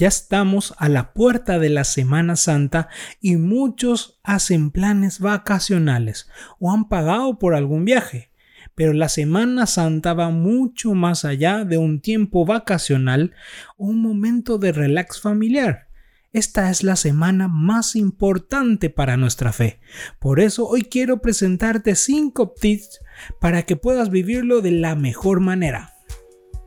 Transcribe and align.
Ya 0.00 0.08
estamos 0.08 0.72
a 0.78 0.88
la 0.88 1.12
puerta 1.12 1.58
de 1.58 1.68
la 1.68 1.84
Semana 1.84 2.34
Santa 2.34 2.88
y 3.20 3.36
muchos 3.36 4.18
hacen 4.22 4.70
planes 4.70 5.20
vacacionales 5.20 6.26
o 6.58 6.72
han 6.72 6.88
pagado 6.88 7.38
por 7.38 7.54
algún 7.54 7.84
viaje. 7.84 8.30
Pero 8.74 8.94
la 8.94 9.10
Semana 9.10 9.66
Santa 9.66 10.14
va 10.14 10.30
mucho 10.30 10.94
más 10.94 11.26
allá 11.26 11.66
de 11.66 11.76
un 11.76 12.00
tiempo 12.00 12.46
vacacional 12.46 13.34
o 13.76 13.88
un 13.88 14.00
momento 14.00 14.56
de 14.56 14.72
relax 14.72 15.20
familiar. 15.20 15.88
Esta 16.32 16.70
es 16.70 16.82
la 16.82 16.96
semana 16.96 17.46
más 17.46 17.94
importante 17.94 18.88
para 18.88 19.18
nuestra 19.18 19.52
fe. 19.52 19.80
Por 20.18 20.40
eso 20.40 20.66
hoy 20.66 20.80
quiero 20.80 21.20
presentarte 21.20 21.94
5 21.94 22.54
tips 22.58 23.00
para 23.38 23.64
que 23.64 23.76
puedas 23.76 24.08
vivirlo 24.08 24.62
de 24.62 24.70
la 24.70 24.94
mejor 24.94 25.40
manera. 25.40 25.92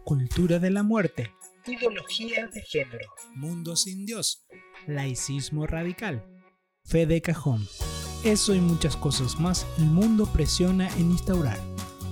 Cultura 0.04 0.60
de 0.60 0.70
la 0.70 0.84
muerte 0.84 1.32
ideología 1.72 2.48
de 2.48 2.62
género, 2.62 3.10
mundo 3.36 3.76
sin 3.76 4.06
Dios, 4.06 4.46
laicismo 4.86 5.66
radical, 5.66 6.26
fe 6.84 7.06
de 7.06 7.22
cajón. 7.22 7.66
Eso 8.24 8.54
y 8.54 8.60
muchas 8.60 8.98
cosas 8.98 9.40
más 9.40 9.66
el 9.78 9.86
mundo 9.86 10.26
presiona 10.32 10.90
en 10.98 11.12
instaurar. 11.12 11.60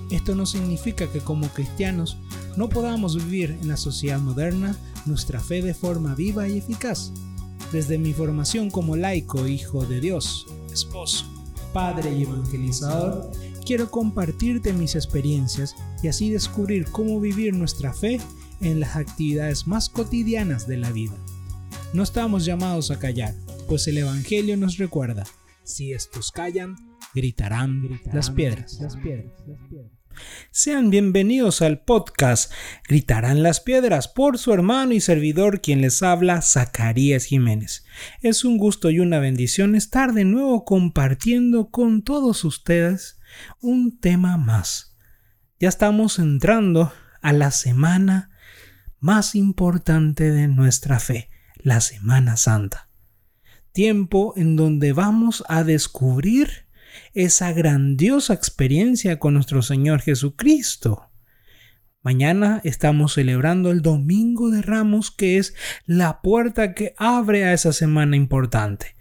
Esto 0.09 0.35
no 0.35 0.45
significa 0.45 1.11
que 1.11 1.19
como 1.19 1.47
cristianos 1.49 2.17
no 2.57 2.69
podamos 2.69 3.15
vivir 3.15 3.51
en 3.61 3.67
la 3.67 3.77
sociedad 3.77 4.19
moderna 4.19 4.75
nuestra 5.05 5.39
fe 5.39 5.61
de 5.61 5.73
forma 5.73 6.15
viva 6.15 6.47
y 6.47 6.57
eficaz. 6.57 7.11
Desde 7.71 7.97
mi 7.97 8.13
formación 8.13 8.69
como 8.69 8.97
laico, 8.97 9.47
hijo 9.47 9.85
de 9.85 10.01
Dios, 10.01 10.47
esposo, 10.71 11.25
padre 11.73 12.13
y 12.13 12.23
evangelizador, 12.23 13.31
quiero 13.65 13.89
compartirte 13.89 14.73
mis 14.73 14.95
experiencias 14.95 15.75
y 16.03 16.09
así 16.09 16.29
descubrir 16.29 16.89
cómo 16.91 17.21
vivir 17.21 17.53
nuestra 17.53 17.93
fe 17.93 18.19
en 18.61 18.79
las 18.79 18.95
actividades 18.95 19.67
más 19.67 19.89
cotidianas 19.89 20.67
de 20.67 20.77
la 20.77 20.91
vida. 20.91 21.15
No 21.93 22.03
estamos 22.03 22.45
llamados 22.45 22.91
a 22.91 22.99
callar, 22.99 23.33
pues 23.67 23.87
el 23.87 23.97
Evangelio 23.97 24.55
nos 24.55 24.77
recuerda, 24.77 25.25
si 25.63 25.93
estos 25.93 26.31
callan, 26.31 26.75
gritarán, 27.13 27.99
las, 28.13 28.29
piedras. 28.29 28.79
las 28.79 28.95
piedras. 28.95 29.33
Sean 30.51 30.89
bienvenidos 30.89 31.61
al 31.61 31.83
podcast 31.83 32.51
Gritarán 32.87 33.43
las 33.43 33.59
Piedras 33.59 34.07
por 34.07 34.37
su 34.37 34.53
hermano 34.53 34.93
y 34.93 35.01
servidor 35.01 35.61
quien 35.61 35.81
les 35.81 36.03
habla, 36.03 36.41
Zacarías 36.41 37.25
Jiménez. 37.25 37.85
Es 38.21 38.43
un 38.43 38.57
gusto 38.57 38.89
y 38.89 38.99
una 38.99 39.19
bendición 39.19 39.75
estar 39.75 40.13
de 40.13 40.25
nuevo 40.25 40.65
compartiendo 40.65 41.69
con 41.69 42.03
todos 42.03 42.43
ustedes 42.43 43.19
un 43.61 43.99
tema 43.99 44.37
más. 44.37 44.97
Ya 45.59 45.69
estamos 45.69 46.19
entrando 46.19 46.91
a 47.21 47.33
la 47.33 47.51
semana 47.51 48.30
más 49.01 49.33
importante 49.35 50.31
de 50.31 50.47
nuestra 50.47 50.99
fe, 50.99 51.29
la 51.57 51.81
Semana 51.81 52.37
Santa. 52.37 52.87
Tiempo 53.73 54.33
en 54.37 54.55
donde 54.55 54.93
vamos 54.93 55.43
a 55.49 55.63
descubrir 55.63 56.67
esa 57.13 57.51
grandiosa 57.51 58.33
experiencia 58.33 59.17
con 59.17 59.33
nuestro 59.33 59.63
Señor 59.63 60.01
Jesucristo. 60.01 61.09
Mañana 62.03 62.61
estamos 62.63 63.13
celebrando 63.13 63.71
el 63.71 63.81
Domingo 63.81 64.51
de 64.51 64.61
Ramos, 64.61 65.09
que 65.09 65.37
es 65.37 65.55
la 65.85 66.21
puerta 66.21 66.73
que 66.75 66.93
abre 66.97 67.45
a 67.45 67.53
esa 67.53 67.73
semana 67.73 68.15
importante. 68.15 68.95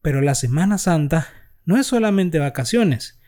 Pero 0.00 0.20
la 0.20 0.36
Semana 0.36 0.78
Santa 0.78 1.28
no 1.64 1.76
es 1.76 1.88
solamente 1.88 2.38
vacaciones, 2.38 3.18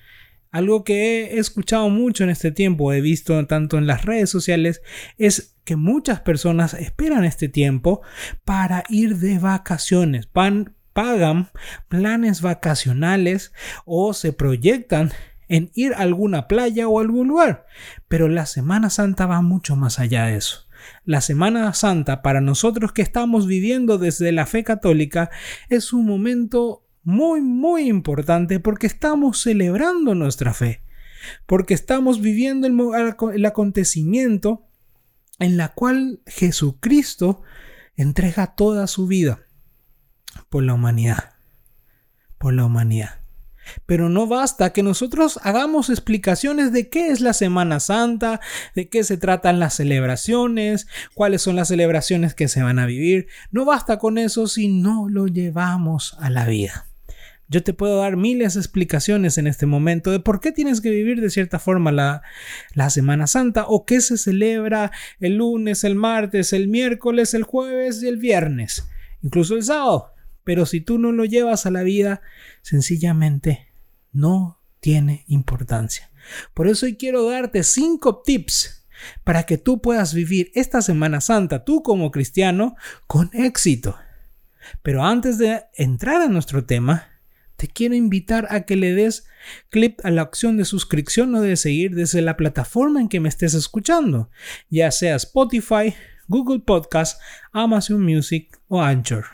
algo 0.57 0.85
que 0.85 1.35
he 1.35 1.39
escuchado 1.39 1.91
mucho 1.91 2.25
en 2.25 2.31
este 2.31 2.51
tiempo, 2.51 2.91
he 2.93 3.03
visto 3.03 3.47
tanto 3.47 3.77
en 3.77 3.87
las 3.87 4.07
redes 4.07 4.31
sociales, 4.31 4.81
es 5.19 5.55
que 5.65 5.77
muchas 5.77 6.21
personas 6.21 6.73
esperan 6.73 7.25
este 7.25 7.51
tiempo 7.51 8.01
para 8.47 8.85
ir 8.89 9.19
de 9.19 9.39
vacaciones, 9.39 10.27
pagan 10.27 11.51
planes 11.89 12.41
vacacionales 12.41 13.53
o 13.85 14.15
se 14.15 14.33
proyectan 14.33 15.13
en 15.49 15.71
ir 15.75 15.93
a 15.93 15.99
alguna 15.99 16.49
playa 16.49 16.89
o 16.89 17.01
algún 17.01 17.29
lugar. 17.29 17.67
Pero 18.09 18.29
la 18.29 18.47
Semana 18.47 18.89
Santa 18.89 19.27
va 19.27 19.43
mucho 19.43 19.77
más 19.77 19.99
allá 19.99 20.25
de 20.25 20.37
eso. 20.37 20.67
La 21.05 21.21
Semana 21.21 21.73
Santa 21.75 22.23
para 22.23 22.41
nosotros 22.41 22.93
que 22.93 23.03
estamos 23.03 23.47
viviendo 23.47 23.99
desde 23.99 24.33
la 24.33 24.47
fe 24.47 24.65
católica 24.65 25.29
es 25.69 25.93
un 25.93 26.07
momento 26.07 26.86
muy, 27.07 27.41
muy 27.41 27.89
importante 27.89 28.59
porque 28.59 28.89
estamos 28.89 29.41
celebrando 29.41 30.17
nuestra 30.17 30.53
fe, 30.53 30.83
porque 31.47 31.73
estamos 31.73 32.21
viviendo 32.21 32.67
el, 32.67 33.47
acontecimiento 33.47 34.67
en 35.39 35.57
la 35.57 35.69
cual 35.69 36.21
Jesucristo 36.27 37.43
entrega 37.95 38.57
toda 38.57 38.89
su 38.89 39.07
vida 39.07 39.39
por 40.51 40.65
la 40.65 40.75
humanidad, 40.75 41.35
por 42.39 42.55
la 42.55 42.65
humanidad. 42.65 43.21
Pero 43.87 44.09
no 44.09 44.27
basta 44.27 44.73
que 44.73 44.83
nosotros 44.83 45.39
hagamos 45.45 45.91
explicaciones 45.91 46.73
de 46.73 46.89
qué 46.89 47.11
es 47.11 47.21
la 47.21 47.35
Semana 47.35 47.79
Santa, 47.79 48.41
de 48.75 48.89
qué 48.89 49.05
se 49.05 49.17
tratan 49.17 49.61
las 49.61 49.75
celebraciones, 49.75 50.89
cuáles 51.15 51.43
son 51.43 51.55
las 51.55 51.69
celebraciones 51.69 52.35
que 52.35 52.49
se 52.49 52.65
van 52.65 52.81
a 52.81 52.87
vivir. 52.87 53.29
No 53.53 53.65
basta 53.65 54.01
con 54.01 54.19
eso 54.19 54.49
si 54.49 54.67
no 54.67 55.09
lo 55.09 55.29
llevamos 55.29 56.17
a 56.19 56.31
la 56.31 56.47
vida. 56.47 56.86
Yo 57.49 57.63
te 57.63 57.73
puedo 57.73 57.99
dar 57.99 58.17
miles 58.17 58.55
de 58.55 58.61
explicaciones 58.61 59.39
en 59.39 59.47
este 59.47 59.67
momento 59.67 60.11
de 60.11 60.19
por 60.19 60.41
qué 60.41 60.51
tienes 60.51 60.81
que 60.81 60.91
vivir 60.91 61.21
de 61.21 61.31
cierta 61.31 61.59
forma 61.59 61.93
la, 61.93 62.23
la, 62.75 62.91
Semana 62.91 63.29
Santa 63.29 63.67
o 63.69 63.87
qué 63.87 64.01
se 64.01 64.19
celebra 64.19 64.91
el 65.21 65.37
lunes, 65.37 65.85
el 65.85 65.95
martes, 65.95 66.53
el 66.53 66.67
miércoles, 66.67 67.35
el 67.35 67.45
jueves 67.45 68.03
y 68.03 68.09
el 68.09 68.17
viernes, 68.17 68.89
incluso 69.23 69.55
el 69.55 69.63
sábado. 69.63 70.13
Pero 70.43 70.67
si 70.67 70.81
tú 70.81 70.99
no 70.99 71.13
lo 71.13 71.25
llevas 71.25 71.67
a 71.67 71.71
la 71.71 71.83
vida, 71.83 72.21
sencillamente 72.63 73.69
no 74.13 74.61
tiene 74.81 75.25
importancia. 75.29 76.11
Por 76.55 76.67
eso 76.67 76.87
hoy 76.87 76.97
quiero 76.97 77.29
darte 77.29 77.63
cinco 77.63 78.23
tips 78.23 78.87
para 79.25 79.45
que 79.45 79.59
tú 79.59 79.81
puedas 79.81 80.15
vivir 80.15 80.51
esta 80.55 80.83
Semana 80.83 81.21
Santa, 81.21 81.65
tú 81.65 81.83
como 81.83 82.11
cristiano, 82.11 82.77
con 83.07 83.31
éxito. 83.33 83.97
Pero 84.83 85.05
antes 85.05 85.39
de 85.39 85.65
entrar 85.75 86.23
a 86.23 86.29
nuestro 86.29 86.65
tema, 86.65 87.09
te 87.57 87.69
quiero 87.69 87.95
invitar 87.95 88.47
a 88.51 88.63
que 88.63 88.77
le 88.77 88.95
des 88.95 89.27
clic 89.71 90.05
a 90.05 90.11
la 90.11 90.23
opción 90.23 90.57
de 90.57 90.65
suscripción 90.65 91.35
o 91.35 91.41
de 91.41 91.57
seguir 91.57 91.95
desde 91.95 92.23
la 92.23 92.37
plataforma 92.37 93.01
en 93.01 93.09
que 93.09 93.21
me 93.21 93.29
estés 93.29 93.55
escuchando, 93.55 94.31
ya 94.69 94.91
sea 94.91 95.17
Spotify, 95.17 95.95
Google 96.29 96.61
Podcast, 96.61 97.21
Amazon 97.53 98.03
Music 98.03 98.59
o 98.69 98.83
Anchor. 98.83 99.25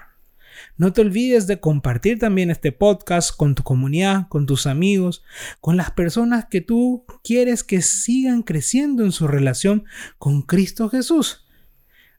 No 0.77 0.93
te 0.93 1.01
olvides 1.01 1.47
de 1.47 1.61
compartir 1.61 2.19
también 2.19 2.51
este 2.51 2.73
podcast 2.73 3.37
con 3.37 3.55
tu 3.55 3.63
comunidad, 3.63 4.29
con 4.29 4.47
tus 4.47 4.67
amigos, 4.67 5.25
con 5.61 5.77
las 5.77 5.91
personas 5.91 6.47
que 6.51 6.61
tú 6.61 7.05
quieres 7.25 7.65
que 7.65 7.83
sigan 7.83 8.43
creciendo 8.43 9.05
en 9.05 9.13
su 9.13 9.27
relación 9.27 9.85
con 10.19 10.43
Cristo 10.43 10.89
Jesús. 10.89 11.47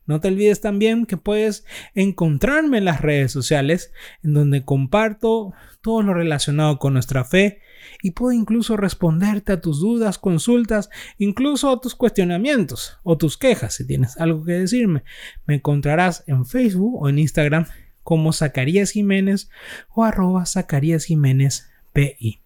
No 0.05 0.19
te 0.19 0.27
olvides 0.27 0.61
también 0.61 1.05
que 1.05 1.17
puedes 1.17 1.65
encontrarme 1.95 2.79
en 2.79 2.85
las 2.85 3.01
redes 3.01 3.31
sociales, 3.31 3.91
en 4.23 4.33
donde 4.33 4.65
comparto 4.65 5.53
todo 5.81 6.01
lo 6.01 6.13
relacionado 6.13 6.79
con 6.79 6.93
nuestra 6.93 7.23
fe 7.23 7.61
y 8.01 8.11
puedo 8.11 8.31
incluso 8.31 8.77
responderte 8.77 9.53
a 9.53 9.61
tus 9.61 9.79
dudas, 9.79 10.17
consultas, 10.17 10.89
incluso 11.17 11.69
a 11.69 11.79
tus 11.79 11.95
cuestionamientos 11.95 12.99
o 13.03 13.17
tus 13.17 13.37
quejas 13.37 13.75
si 13.75 13.87
tienes 13.87 14.17
algo 14.17 14.43
que 14.43 14.53
decirme. 14.53 15.03
Me 15.45 15.55
encontrarás 15.55 16.23
en 16.27 16.45
Facebook 16.45 17.01
o 17.01 17.09
en 17.09 17.19
Instagram 17.19 17.65
como 18.03 18.33
Zacarías 18.33 18.91
Jiménez 18.91 19.49
o 19.89 20.03
arroba 20.03 20.45
Zacarías 20.45 21.05
Jiménez 21.05 21.69
PI. 21.93 22.41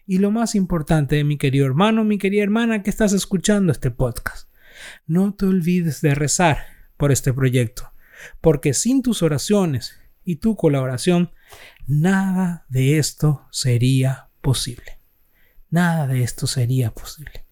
Y 0.06 0.20
lo 0.20 0.30
más 0.30 0.54
importante, 0.54 1.24
mi 1.24 1.40
querido 1.40 1.66
hermano, 1.66 2.04
mi 2.04 2.20
querida 2.20 2.44
hermana 2.44 2.84
que 2.84 2.92
estás 2.92 3.12
escuchando 3.12 3.72
este 3.72 3.90
podcast, 3.90 4.52
no 5.08 5.34
te 5.34 5.48
olvides 5.48 6.02
de 6.02 6.14
rezar 6.14 6.60
por 6.96 7.12
este 7.12 7.34
proyecto, 7.34 7.92
porque 8.40 8.76
sin 8.76 9.02
tus 9.02 9.24
oraciones 9.24 10.00
y 10.24 10.36
tu 10.36 10.56
colaboración, 10.56 11.32
nada 11.88 12.68
de 12.70 13.00
esto 13.00 13.48
sería 13.50 14.30
posible. 14.42 15.00
Nada 15.72 16.06
de 16.06 16.22
esto 16.22 16.46
sería 16.46 16.92
posible. 16.92 17.47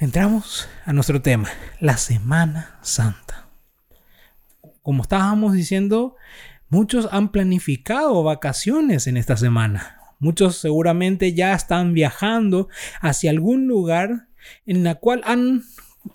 Entramos 0.00 0.66
a 0.86 0.94
nuestro 0.94 1.20
tema, 1.20 1.50
la 1.78 1.98
Semana 1.98 2.78
Santa. 2.80 3.50
Como 4.80 5.02
estábamos 5.02 5.52
diciendo, 5.52 6.16
muchos 6.70 7.06
han 7.12 7.30
planificado 7.30 8.22
vacaciones 8.22 9.06
en 9.06 9.18
esta 9.18 9.36
semana. 9.36 10.00
Muchos 10.18 10.56
seguramente 10.56 11.34
ya 11.34 11.52
están 11.52 11.92
viajando 11.92 12.70
hacia 13.02 13.30
algún 13.30 13.68
lugar 13.68 14.28
en 14.64 14.84
la 14.84 14.94
cual 14.94 15.20
han 15.26 15.64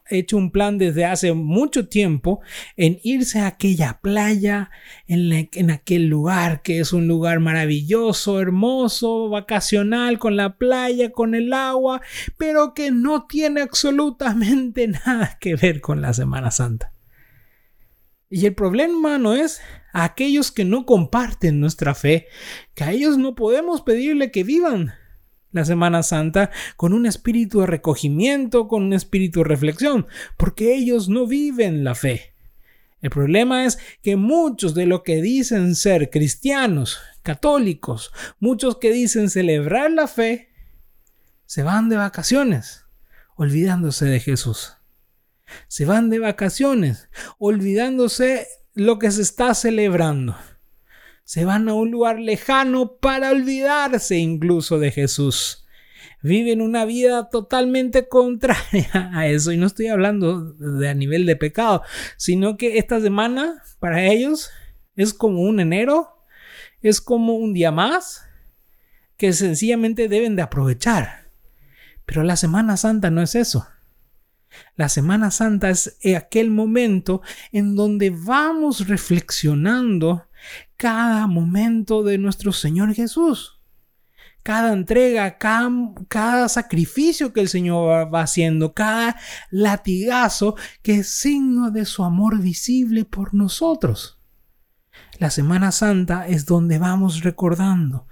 hecho 0.10 0.38
un 0.38 0.52
plan 0.52 0.78
desde 0.78 1.06
hace 1.06 1.34
mucho 1.34 1.88
tiempo 1.88 2.42
en 2.78 3.00
irse 3.04 3.40
a 3.40 3.48
aquella 3.48 4.00
playa, 4.02 4.70
en, 5.08 5.50
en, 5.52 5.72
aquel 5.72 6.08
lugar 6.08 6.62
que 6.62 6.80
es 6.80 6.94
un 6.94 7.08
lugar 7.08 7.40
maravilloso, 7.40 8.40
hermoso, 8.40 9.30
vacacional, 9.30 10.20
con 10.20 10.36
la 10.36 10.58
playa, 10.58 11.12
con 11.12 11.36
el 11.36 11.54
agua, 11.54 12.02
pero 12.38 12.74
que 12.74 12.92
no 12.92 13.26
tiene 13.26 13.62
absolutamente 13.62 14.88
nada 15.06 15.38
que 15.40 15.56
ver 15.56 15.82
con 15.82 16.02
la 16.02 16.14
Semana 16.14 16.52
Santa. 16.52 16.92
Y 18.30 18.46
el 18.48 18.56
problema 18.56 19.18
no 19.18 19.34
es 19.34 19.62
a 19.94 20.04
aquellos 20.04 20.52
que 20.52 20.66
no 20.66 20.86
comparten 20.86 21.60
nuestra 21.60 21.96
fe, 21.96 22.28
que 22.74 22.84
a 22.84 22.92
ellos 22.92 23.18
no 23.18 23.36
podemos 23.36 23.82
pedirle 23.82 24.32
que 24.32 24.44
vivan 24.44 24.94
la 25.56 25.66
Semana 25.66 26.04
Santa 26.04 26.52
con 26.76 26.94
un 26.94 27.06
espíritu 27.06 27.62
de 27.62 27.68
recogimiento, 27.68 28.68
con 28.68 28.84
un 28.84 28.94
espíritu 28.94 29.40
de 29.40 29.46
reflexión, 29.46 30.06
porque 30.38 30.76
ellos 30.76 31.10
no 31.10 31.26
viven 31.26 31.84
la 31.84 31.96
fe. 31.96 32.34
El 33.02 33.10
problema 33.10 33.66
es 33.66 33.78
que 34.02 34.16
muchos 34.16 34.74
de 34.74 34.86
lo 34.86 35.04
que 35.04 35.22
dicen 35.22 35.76
ser 35.76 36.10
cristianos, 36.10 37.00
católicos, 37.24 38.12
muchos 38.40 38.78
que 38.78 38.92
dicen 38.92 39.30
celebrar 39.30 39.92
la 39.92 40.08
fe, 40.08 40.50
se 41.46 41.64
van 41.64 41.88
de 41.88 41.98
vacaciones, 41.98 42.86
olvidándose 43.36 44.06
de 44.06 44.20
Jesús. 44.20 44.74
Se 45.68 45.86
van 45.86 46.10
de 46.10 46.20
vacaciones, 46.20 47.08
olvidándose 47.38 48.48
lo 48.74 49.00
que 49.00 49.12
se 49.12 49.22
está 49.22 49.54
celebrando. 49.54 50.36
Se 51.26 51.44
van 51.44 51.68
a 51.68 51.74
un 51.74 51.90
lugar 51.90 52.20
lejano 52.20 52.98
para 52.98 53.32
olvidarse 53.32 54.18
incluso 54.18 54.78
de 54.78 54.92
Jesús. 54.92 55.66
Viven 56.22 56.62
una 56.62 56.86
vida 56.86 57.30
totalmente 57.30 58.08
contraria 58.08 59.12
a 59.14 59.28
eso. 59.28 59.52
Y 59.52 59.58
no 59.58 59.66
estoy 59.66 59.88
hablando 59.88 60.54
de 60.54 60.88
a 60.88 60.94
nivel 60.94 61.26
de 61.26 61.36
pecado, 61.36 61.82
sino 62.16 62.58
que 62.58 62.78
esta 62.78 63.02
semana 63.02 63.64
para 63.80 64.06
ellos 64.06 64.52
es 64.96 65.16
como 65.16 65.42
un 65.42 65.60
enero, 65.60 66.24
es 66.82 67.02
como 67.02 67.34
un 67.34 67.54
día 67.54 67.72
más 67.72 68.22
que 69.18 69.34
sencillamente 69.34 70.08
deben 70.08 70.36
de 70.36 70.44
aprovechar. 70.44 71.32
Pero 72.06 72.22
la 72.22 72.36
Semana 72.36 72.78
Santa 72.78 73.10
no 73.10 73.24
es 73.24 73.34
eso. 73.34 73.68
La 74.76 74.90
Semana 74.90 75.32
Santa 75.32 75.72
es 75.72 75.98
aquel 76.16 76.52
momento 76.52 77.24
en 77.52 77.76
donde 77.76 78.12
vamos 78.12 78.88
reflexionando 78.88 80.28
cada 80.78 81.28
momento 81.28 82.04
de 82.04 82.18
nuestro 82.18 82.52
Señor 82.52 82.94
Jesús. 82.94 83.62
Cada 84.44 84.74
entrega, 84.74 85.40
cada, 85.40 86.50
sacrificio 86.50 87.34
que 87.34 87.42
el 87.42 87.50
Señor 87.50 88.14
va 88.14 88.22
haciendo, 88.22 88.76
cada 88.76 89.16
latigazo 89.50 90.56
que 90.84 91.00
es 91.00 91.10
signo 91.10 91.72
de 91.72 91.86
su 91.86 92.04
amor 92.04 92.40
visible 92.40 93.06
por 93.06 93.34
nosotros. 93.34 94.20
La 95.18 95.32
Semana 95.32 95.72
Santa 95.72 96.28
es 96.28 96.46
donde 96.46 96.78
vamos 96.78 97.24
recordando 97.24 98.08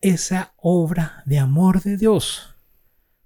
esa 0.00 0.54
obra 0.56 1.22
de 1.26 1.38
amor 1.38 1.82
de 1.82 1.98
Dios 1.98 2.54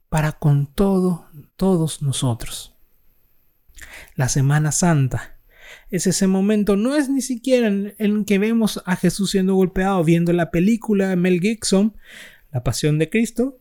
para 0.08 0.32
con 0.32 0.66
todo, 0.66 1.28
todos 1.56 2.02
nosotros. 2.02 2.76
La 4.16 4.28
Semana 4.28 4.72
Santa 4.72 5.38
es 5.92 6.08
ese 6.08 6.26
momento, 6.26 6.74
no 6.74 6.96
es 6.96 7.08
ni 7.08 7.20
siquiera 7.20 7.68
en, 7.68 8.24
que 8.24 8.38
vemos 8.38 8.82
a 8.86 8.96
Jesús 8.96 9.30
siendo 9.30 9.54
golpeado 9.54 10.02
viendo 10.02 10.32
la 10.32 10.50
película 10.50 11.08
de 11.08 11.16
Mel 11.16 11.40
Gibson, 11.40 11.96
La 12.50 12.64
Pasión 12.64 12.98
de 12.98 13.08
Cristo, 13.08 13.60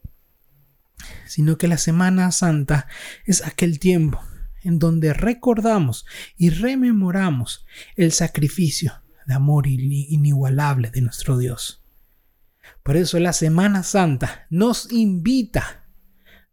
sino 1.28 1.58
que 1.58 1.68
la 1.68 1.78
Semana 1.78 2.32
Santa 2.32 2.88
es 3.26 3.46
aquel 3.46 3.78
tiempo 3.78 4.20
en 4.64 4.80
donde 4.80 5.14
recordamos 5.14 6.06
y 6.38 6.50
rememoramos 6.50 7.66
el 7.96 8.12
sacrificio 8.12 9.04
de 9.28 9.34
amor 9.34 9.68
inigualable 9.68 10.90
de 10.90 11.02
nuestro 11.02 11.38
Dios. 11.38 11.84
Por 12.82 12.98
eso 12.98 13.20
la 13.20 13.34
Semana 13.34 13.84
Santa 13.84 14.48
nos 14.50 14.92
invita 14.92 15.82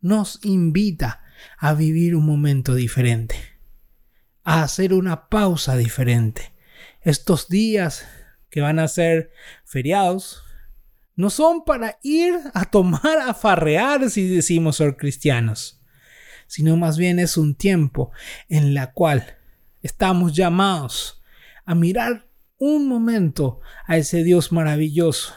nos 0.01 0.45
invita 0.45 1.23
a 1.59 1.75
vivir 1.75 2.15
un 2.15 2.27
momento 2.27 2.75
diferente, 2.75 3.37
a 4.49 4.63
hacer 4.63 4.95
una 4.95 5.29
pausa 5.29 5.77
diferente. 5.77 6.55
Estos 7.03 7.51
días 7.51 8.09
que 8.49 8.63
van 8.63 8.79
a 8.79 8.89
ser 8.89 9.31
feriados 9.67 10.43
no 11.17 11.29
son 11.29 11.67
para 11.67 11.99
ir 12.03 12.35
a 12.55 12.65
tomar, 12.65 13.19
a 13.27 13.35
farrear 13.35 14.09
si 14.09 14.27
decimos 14.27 14.77
ser 14.77 14.97
cristianos, 14.97 15.83
sino 16.47 16.79
más 16.79 16.97
bien 16.97 17.19
es 17.19 17.37
un 17.37 17.57
tiempo 17.57 18.11
en 18.49 18.73
la 18.73 18.93
cual 18.93 19.37
estamos 19.83 20.33
llamados 20.33 21.23
a 21.67 21.75
mirar 21.75 22.27
un 22.57 22.89
momento 22.89 23.61
a 23.85 23.99
ese 23.99 24.25
Dios 24.25 24.51
maravilloso 24.51 25.35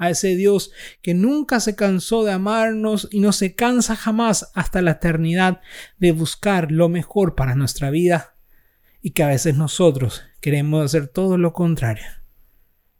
a 0.00 0.10
ese 0.10 0.36
Dios 0.36 0.70
que 1.02 1.12
nunca 1.12 1.58
se 1.58 1.74
cansó 1.74 2.24
de 2.24 2.30
amarnos 2.30 3.08
y 3.10 3.18
no 3.18 3.32
se 3.32 3.56
cansa 3.56 3.96
jamás 3.96 4.50
hasta 4.54 4.80
la 4.80 4.92
eternidad 4.92 5.60
de 5.98 6.12
buscar 6.12 6.70
lo 6.70 6.88
mejor 6.88 7.34
para 7.34 7.56
nuestra 7.56 7.90
vida 7.90 8.37
y 9.00 9.10
que 9.10 9.22
a 9.22 9.28
veces 9.28 9.56
nosotros 9.56 10.22
queremos 10.40 10.84
hacer 10.84 11.08
todo 11.08 11.38
lo 11.38 11.52
contrario. 11.52 12.06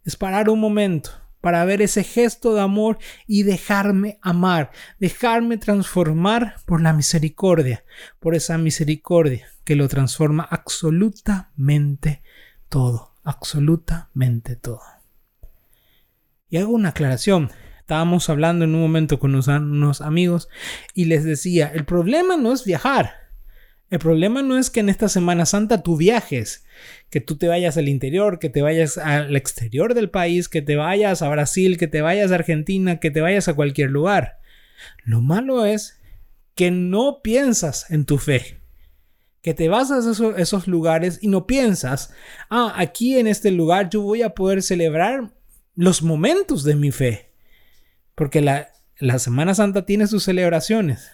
Es 0.04 0.16
parar 0.16 0.48
un 0.48 0.60
momento 0.60 1.10
para 1.40 1.64
ver 1.64 1.82
ese 1.82 2.04
gesto 2.04 2.54
de 2.54 2.60
amor 2.60 2.98
y 3.26 3.42
dejarme 3.42 4.18
amar, 4.22 4.70
dejarme 4.98 5.56
transformar 5.56 6.56
por 6.66 6.80
la 6.80 6.92
misericordia, 6.92 7.84
por 8.18 8.34
esa 8.34 8.58
misericordia 8.58 9.48
que 9.64 9.76
lo 9.76 9.88
transforma 9.88 10.42
absolutamente 10.42 12.22
todo, 12.68 13.14
absolutamente 13.22 14.56
todo. 14.56 14.80
Y 16.48 16.56
hago 16.56 16.72
una 16.72 16.90
aclaración. 16.90 17.50
Estábamos 17.80 18.28
hablando 18.28 18.64
en 18.64 18.74
un 18.74 18.80
momento 18.82 19.18
con 19.18 19.34
unos, 19.34 20.00
amigos 20.00 20.48
y 20.94 21.06
les 21.06 21.24
decía, 21.24 21.68
el 21.68 21.84
problema 21.84 22.36
no 22.36 22.52
es 22.52 22.64
viajar. 22.64 23.12
El 23.90 23.98
problema 23.98 24.42
no 24.42 24.58
es 24.58 24.68
que 24.68 24.80
en 24.80 24.90
esta 24.90 25.08
Semana 25.08 25.46
Santa 25.46 25.82
tú 25.82 25.96
viajes, 25.96 26.64
que 27.08 27.20
tú 27.20 27.36
te 27.36 27.48
vayas 27.48 27.78
al 27.78 27.88
interior, 27.88 28.38
que 28.38 28.50
te 28.50 28.60
vayas 28.60 28.98
al 28.98 29.34
exterior 29.34 29.94
del 29.94 30.10
país, 30.10 30.48
que 30.48 30.60
te 30.60 30.76
vayas 30.76 31.22
a 31.22 31.28
Brasil, 31.30 31.78
que 31.78 31.86
te 31.88 32.02
vayas 32.02 32.30
a 32.30 32.34
Argentina, 32.34 33.00
que 33.00 33.10
te 33.10 33.22
vayas 33.22 33.48
a 33.48 33.54
cualquier 33.54 33.90
lugar. 33.90 34.40
Lo 35.04 35.22
malo 35.22 35.64
es 35.64 35.98
que 36.54 36.70
no 36.70 37.20
piensas 37.22 37.90
en 37.90 38.04
tu 38.04 38.18
fe. 38.18 38.58
Que 39.40 39.54
te 39.54 39.68
vas 39.68 39.90
a 39.90 40.00
esos, 40.40 40.66
lugares 40.66 41.20
y 41.22 41.28
no 41.28 41.46
piensas, 41.46 42.12
ah, 42.50 42.74
aquí 42.76 43.16
en 43.16 43.26
este 43.26 43.52
lugar 43.52 43.88
yo 43.88 44.02
voy 44.02 44.22
a 44.22 44.30
poder 44.30 44.62
celebrar 44.62 45.30
los 45.76 46.02
momentos 46.02 46.64
de 46.64 46.74
mi 46.74 46.90
fe. 46.90 47.30
Porque 48.16 48.42
la, 48.42 48.68
Semana 49.18 49.54
Santa 49.54 49.86
tiene 49.86 50.08
sus 50.08 50.24
celebraciones. 50.24 51.12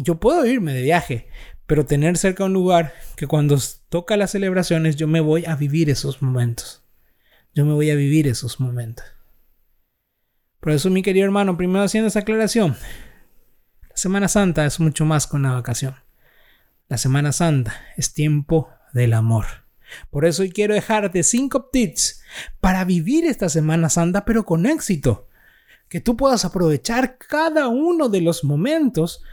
Yo 0.00 0.20
puedo 0.20 0.46
irme 0.46 0.72
de 0.72 0.82
viaje, 0.82 1.28
pero 1.66 1.84
tener 1.84 2.16
cerca 2.16 2.44
un 2.44 2.52
lugar 2.52 2.94
que 3.16 3.26
cuando 3.26 3.58
toca 3.88 4.16
las 4.16 4.30
celebraciones 4.30 4.94
yo 4.94 5.08
me 5.08 5.20
voy 5.20 5.44
a 5.44 5.56
vivir 5.56 5.90
esos 5.90 6.22
momentos. 6.22 6.84
Yo 7.52 7.66
me 7.66 7.72
voy 7.72 7.90
a 7.90 7.96
vivir 7.96 8.28
esos 8.28 8.60
momentos. 8.60 9.04
Por 10.60 10.72
eso, 10.72 10.88
mi 10.88 11.02
querido 11.02 11.24
hermano, 11.24 11.56
primero 11.56 11.84
haciendo 11.84 12.06
esa 12.06 12.20
aclaración. 12.20 12.76
La 13.90 13.96
Semana 13.96 14.28
Santa 14.28 14.64
es 14.66 14.78
mucho 14.78 15.04
más 15.04 15.26
que 15.26 15.34
una 15.34 15.54
vacación. 15.54 15.96
La 16.88 16.96
Semana 16.96 17.32
Santa 17.32 17.74
es 17.96 18.14
tiempo 18.14 18.68
del 18.92 19.14
amor. 19.14 19.46
Por 20.10 20.26
eso 20.26 20.42
hoy 20.42 20.50
quiero 20.50 20.74
dejarte 20.74 21.24
5 21.24 21.70
tips 21.72 22.22
para 22.60 22.84
vivir 22.84 23.24
esta 23.24 23.48
Semana 23.48 23.88
Santa 23.88 24.24
pero 24.24 24.44
con 24.44 24.64
éxito. 24.64 25.26
Que 25.88 26.00
tú 26.00 26.16
puedas 26.16 26.44
aprovechar 26.44 27.18
cada 27.18 27.66
uno 27.66 28.08
de 28.08 28.20
los 28.20 28.44
momentos 28.44 29.24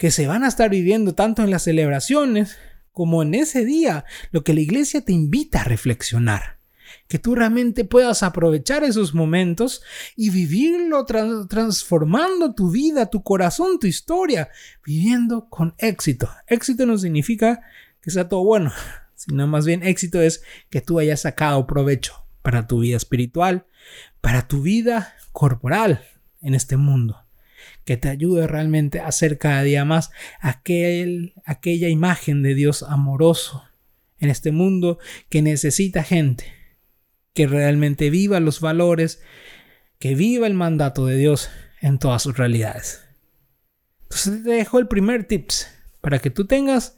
que 0.00 0.10
se 0.10 0.26
van 0.26 0.44
a 0.44 0.48
estar 0.48 0.70
viviendo 0.70 1.14
tanto 1.14 1.42
en 1.42 1.50
las 1.50 1.64
celebraciones 1.64 2.56
como 2.90 3.20
en 3.22 3.34
ese 3.34 3.66
día, 3.66 4.06
lo 4.30 4.42
que 4.42 4.54
la 4.54 4.60
iglesia 4.60 5.02
te 5.02 5.12
invita 5.12 5.60
a 5.60 5.64
reflexionar. 5.64 6.58
Que 7.06 7.18
tú 7.18 7.34
realmente 7.34 7.84
puedas 7.84 8.22
aprovechar 8.22 8.82
esos 8.82 9.12
momentos 9.12 9.82
y 10.16 10.30
vivirlo 10.30 11.04
transformando 11.04 12.54
tu 12.54 12.70
vida, 12.70 13.10
tu 13.10 13.22
corazón, 13.22 13.78
tu 13.78 13.86
historia, 13.86 14.48
viviendo 14.86 15.50
con 15.50 15.74
éxito. 15.76 16.30
Éxito 16.46 16.86
no 16.86 16.96
significa 16.96 17.60
que 18.00 18.10
sea 18.10 18.26
todo 18.26 18.42
bueno, 18.42 18.72
sino 19.16 19.46
más 19.46 19.66
bien 19.66 19.82
éxito 19.82 20.22
es 20.22 20.42
que 20.70 20.80
tú 20.80 20.98
hayas 20.98 21.20
sacado 21.20 21.66
provecho 21.66 22.26
para 22.40 22.66
tu 22.66 22.80
vida 22.80 22.96
espiritual, 22.96 23.66
para 24.22 24.48
tu 24.48 24.62
vida 24.62 25.12
corporal 25.32 26.02
en 26.40 26.54
este 26.54 26.78
mundo, 26.78 27.26
que 27.84 27.96
te 27.96 28.08
ayude 28.08 28.46
realmente 28.46 29.00
a 29.00 29.10
ser 29.12 29.38
cada 29.38 29.62
día 29.62 29.84
más 29.84 30.10
aquel, 30.40 31.34
aquella 31.44 31.88
imagen 31.88 32.42
de 32.42 32.54
Dios 32.54 32.82
amoroso 32.82 33.64
en 34.18 34.30
este 34.30 34.52
mundo 34.52 34.98
que 35.28 35.42
necesita 35.42 36.02
gente 36.02 36.60
que 37.32 37.46
realmente 37.46 38.10
viva 38.10 38.40
los 38.40 38.60
valores, 38.60 39.22
que 39.98 40.14
viva 40.14 40.46
el 40.46 40.54
mandato 40.54 41.06
de 41.06 41.16
Dios 41.16 41.50
en 41.80 41.98
todas 41.98 42.22
sus 42.22 42.36
realidades. 42.36 43.02
Entonces 44.02 44.42
te 44.42 44.50
dejo 44.50 44.78
el 44.78 44.88
primer 44.88 45.24
tips 45.24 45.68
para 46.00 46.18
que 46.18 46.30
tú 46.30 46.46
tengas 46.46 46.96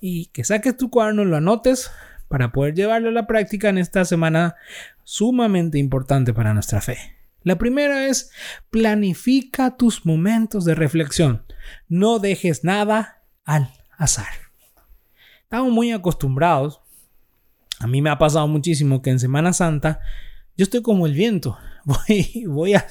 y 0.00 0.26
que 0.26 0.44
saques 0.44 0.76
tu 0.76 0.90
cuaderno, 0.90 1.24
lo 1.24 1.36
anotes 1.36 1.90
para 2.28 2.52
poder 2.52 2.74
llevarlo 2.74 3.08
a 3.10 3.12
la 3.12 3.26
práctica 3.26 3.68
en 3.68 3.78
esta 3.78 4.04
semana 4.04 4.56
sumamente 5.04 5.78
importante 5.78 6.32
para 6.32 6.54
nuestra 6.54 6.80
fe. 6.80 7.15
La 7.46 7.58
primera 7.58 8.08
es 8.08 8.32
planifica 8.70 9.76
tus 9.76 10.04
momentos 10.04 10.64
de 10.64 10.74
reflexión. 10.74 11.44
No 11.86 12.18
dejes 12.18 12.64
nada 12.64 13.22
al 13.44 13.70
azar. 13.96 14.26
Estamos 15.44 15.72
muy 15.72 15.92
acostumbrados. 15.92 16.80
A 17.78 17.86
mí 17.86 18.02
me 18.02 18.10
ha 18.10 18.18
pasado 18.18 18.48
muchísimo 18.48 19.00
que 19.00 19.10
en 19.10 19.20
Semana 19.20 19.52
Santa 19.52 20.00
yo 20.56 20.64
estoy 20.64 20.82
como 20.82 21.06
el 21.06 21.12
viento. 21.12 21.56
Voy, 21.84 22.44
voy, 22.48 22.74
a, 22.74 22.84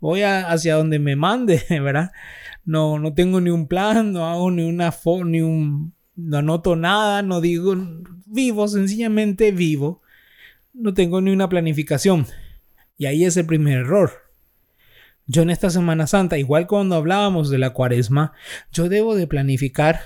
voy 0.00 0.22
hacia 0.22 0.76
donde 0.76 0.98
me 0.98 1.14
mande, 1.14 1.62
¿verdad? 1.68 2.12
No, 2.64 2.98
no 2.98 3.12
tengo 3.12 3.42
ni 3.42 3.50
un 3.50 3.68
plan, 3.68 4.14
no 4.14 4.24
hago 4.24 4.50
ni 4.50 4.62
una 4.66 4.90
foto, 4.90 5.26
ni 5.26 5.42
un 5.42 5.92
no 6.16 6.38
anoto 6.38 6.76
nada, 6.76 7.20
no 7.20 7.42
digo 7.42 7.76
vivo, 8.24 8.68
sencillamente 8.68 9.52
vivo. 9.52 10.00
No 10.72 10.94
tengo 10.94 11.20
ni 11.20 11.30
una 11.30 11.50
planificación. 11.50 12.26
Y 12.98 13.06
ahí 13.06 13.24
es 13.24 13.36
el 13.38 13.46
primer 13.46 13.78
error. 13.78 14.10
Yo 15.26 15.42
en 15.42 15.50
esta 15.50 15.70
Semana 15.70 16.06
Santa, 16.06 16.36
igual 16.36 16.66
cuando 16.66 16.96
hablábamos 16.96 17.48
de 17.48 17.58
la 17.58 17.70
cuaresma, 17.70 18.32
yo 18.72 18.88
debo 18.88 19.14
de 19.14 19.26
planificar 19.26 20.00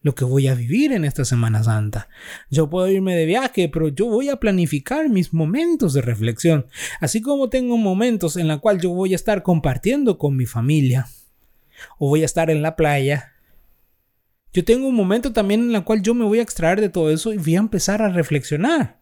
lo 0.00 0.14
que 0.14 0.24
voy 0.24 0.48
a 0.48 0.54
vivir 0.54 0.92
en 0.92 1.04
esta 1.04 1.24
Semana 1.24 1.62
Santa. 1.62 2.08
Yo 2.50 2.68
puedo 2.68 2.88
irme 2.88 3.14
de 3.14 3.26
viaje, 3.26 3.68
pero 3.68 3.88
yo 3.88 4.06
voy 4.06 4.28
a 4.28 4.36
planificar 4.36 5.08
mis 5.08 5.32
momentos 5.32 5.92
de 5.92 6.02
reflexión, 6.02 6.66
así 7.00 7.20
como 7.20 7.48
tengo 7.48 7.76
momentos 7.76 8.36
en 8.36 8.48
los 8.48 8.60
cuales 8.60 8.82
yo 8.82 8.90
voy 8.90 9.12
a 9.12 9.16
estar 9.16 9.42
compartiendo 9.42 10.18
con 10.18 10.36
mi 10.36 10.46
familia, 10.46 11.06
o 11.98 12.08
voy 12.08 12.22
a 12.22 12.26
estar 12.26 12.50
en 12.50 12.62
la 12.62 12.74
playa, 12.74 13.32
yo 14.52 14.64
tengo 14.64 14.86
un 14.86 14.94
momento 14.94 15.32
también 15.32 15.70
en 15.70 15.74
el 15.74 15.84
cual 15.84 16.02
yo 16.02 16.14
me 16.14 16.24
voy 16.24 16.38
a 16.38 16.42
extraer 16.42 16.80
de 16.80 16.90
todo 16.90 17.10
eso 17.10 17.32
y 17.32 17.38
voy 17.38 17.56
a 17.56 17.60
empezar 17.60 18.02
a 18.02 18.10
reflexionar. 18.10 19.00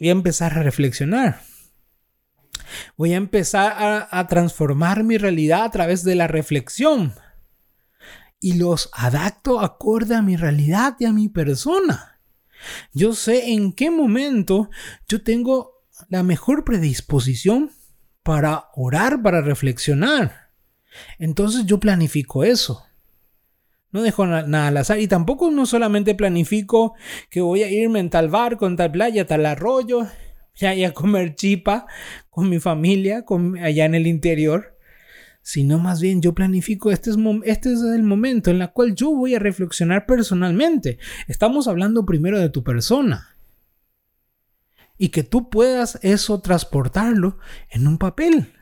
Voy 0.00 0.08
a, 0.08 0.12
empezar 0.12 0.58
a 0.58 0.62
reflexionar. 0.62 1.42
Voy 2.96 3.12
a 3.12 3.18
empezar 3.18 4.08
a, 4.10 4.26
transformar 4.28 5.04
mi 5.04 5.18
realidad 5.18 5.64
a 5.64 5.70
través 5.70 6.04
de 6.04 6.14
la 6.14 6.26
reflexión. 6.26 7.14
Y 8.40 8.54
los 8.54 8.88
adapto 8.94 9.60
acorde 9.60 10.14
a 10.14 10.22
mi 10.22 10.36
realidad 10.36 10.96
y 10.98 11.04
a 11.04 11.12
mi 11.12 11.28
persona. 11.28 12.18
Yo 12.94 13.12
sé 13.12 13.50
en 13.52 13.74
qué 13.74 13.90
momento 13.90 14.70
yo 15.06 15.22
tengo 15.22 15.84
la 16.08 16.22
mejor 16.22 16.64
predisposición 16.64 17.70
para 18.22 18.70
orar, 18.74 19.22
para 19.22 19.42
reflexionar. 19.42 20.50
Entonces 21.18 21.66
yo 21.66 21.78
planifico 21.78 22.42
eso. 22.42 22.86
No 23.92 24.02
dejo 24.02 24.26
nada 24.26 24.68
al 24.68 24.76
azar 24.76 25.00
y 25.00 25.08
tampoco 25.08 25.50
no 25.50 25.66
solamente 25.66 26.14
planifico 26.14 26.94
que 27.28 27.40
voy 27.40 27.62
a 27.62 27.70
irme 27.70 27.98
en 27.98 28.10
tal 28.10 28.28
barco, 28.28 28.66
en 28.66 28.76
tal 28.76 28.92
playa, 28.92 29.26
tal 29.26 29.46
arroyo, 29.46 30.06
ya 30.54 30.70
a 30.86 30.92
comer 30.92 31.34
chipa 31.34 31.86
con 32.28 32.48
mi 32.48 32.60
familia, 32.60 33.24
con, 33.24 33.58
allá 33.58 33.84
en 33.86 33.94
el 33.94 34.06
interior, 34.06 34.78
sino 35.42 35.78
más 35.78 36.00
bien 36.00 36.22
yo 36.22 36.34
planifico 36.34 36.92
este 36.92 37.10
es, 37.10 37.16
este 37.44 37.72
es 37.72 37.82
el 37.82 38.02
momento 38.02 38.50
en 38.50 38.62
el 38.62 38.70
cual 38.70 38.94
yo 38.94 39.10
voy 39.10 39.34
a 39.34 39.38
reflexionar 39.38 40.06
personalmente. 40.06 40.98
Estamos 41.26 41.66
hablando 41.66 42.06
primero 42.06 42.38
de 42.38 42.50
tu 42.50 42.62
persona 42.62 43.36
y 44.98 45.08
que 45.08 45.22
tú 45.24 45.48
puedas 45.48 45.98
eso 46.02 46.40
transportarlo 46.40 47.38
en 47.70 47.88
un 47.88 47.98
papel 47.98 48.52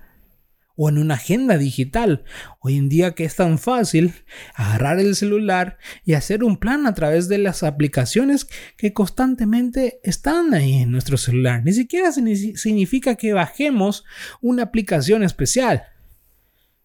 o 0.80 0.88
en 0.88 0.96
una 0.96 1.14
agenda 1.14 1.58
digital. 1.58 2.22
Hoy 2.60 2.76
en 2.76 2.88
día 2.88 3.16
que 3.16 3.24
es 3.24 3.34
tan 3.34 3.58
fácil 3.58 4.14
agarrar 4.54 5.00
el 5.00 5.16
celular 5.16 5.76
y 6.04 6.14
hacer 6.14 6.44
un 6.44 6.56
plan 6.56 6.86
a 6.86 6.94
través 6.94 7.28
de 7.28 7.38
las 7.38 7.64
aplicaciones 7.64 8.46
que 8.76 8.92
constantemente 8.92 9.98
están 10.04 10.54
ahí 10.54 10.74
en 10.74 10.92
nuestro 10.92 11.16
celular. 11.16 11.64
Ni 11.64 11.72
siquiera 11.72 12.12
significa 12.12 13.16
que 13.16 13.32
bajemos 13.32 14.04
una 14.40 14.62
aplicación 14.62 15.24
especial. 15.24 15.82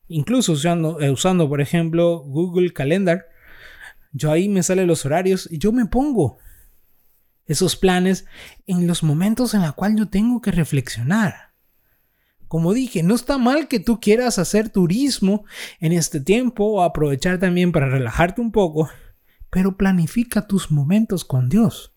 Incluso 0.08 0.54
usando, 0.54 1.00
eh, 1.00 1.12
usando 1.12 1.48
por 1.48 1.62
ejemplo 1.62 2.18
Google 2.26 2.74
Calendar, 2.74 3.28
yo 4.12 4.32
ahí 4.32 4.50
me 4.50 4.64
salen 4.64 4.88
los 4.88 5.06
horarios 5.06 5.48
y 5.52 5.60
yo 5.60 5.72
me 5.72 5.86
pongo 5.86 6.40
esos 7.46 7.76
planes 7.76 8.26
en 8.66 8.88
los 8.88 9.04
momentos 9.04 9.54
en 9.54 9.62
los 9.62 9.76
cuales 9.76 10.00
yo 10.00 10.10
tengo 10.10 10.42
que 10.42 10.50
reflexionar. 10.50 11.53
Como 12.48 12.74
dije, 12.74 13.04
no 13.04 13.16
está 13.16 13.38
mal 13.38 13.68
que 13.68 13.80
tú 13.80 14.00
quieras 14.00 14.40
hacer 14.40 14.70
turismo 14.70 15.46
en 15.80 15.92
este 15.92 16.20
tiempo 16.20 16.66
o 16.66 16.84
aprovechar 16.84 17.40
también 17.40 17.72
para 17.72 17.90
relajarte 17.90 18.42
un 18.42 18.52
poco, 18.52 18.90
pero 19.50 19.78
planifica 19.78 20.48
tus 20.48 20.72
momentos 20.72 21.26
con 21.26 21.50
Dios. 21.50 21.94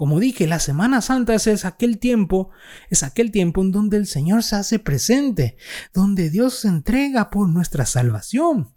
Como 0.00 0.18
dije, 0.18 0.46
la 0.46 0.60
Semana 0.60 1.02
Santa 1.02 1.34
es, 1.34 1.66
aquel 1.66 1.98
tiempo, 1.98 2.48
es 2.88 3.02
aquel 3.02 3.30
tiempo 3.30 3.60
en 3.60 3.70
donde 3.70 3.98
el 3.98 4.06
Señor 4.06 4.42
se 4.42 4.56
hace 4.56 4.78
presente, 4.78 5.58
donde 5.92 6.30
Dios 6.30 6.54
se 6.54 6.68
entrega 6.68 7.28
por 7.28 7.50
nuestra 7.50 7.84
salvación. 7.84 8.72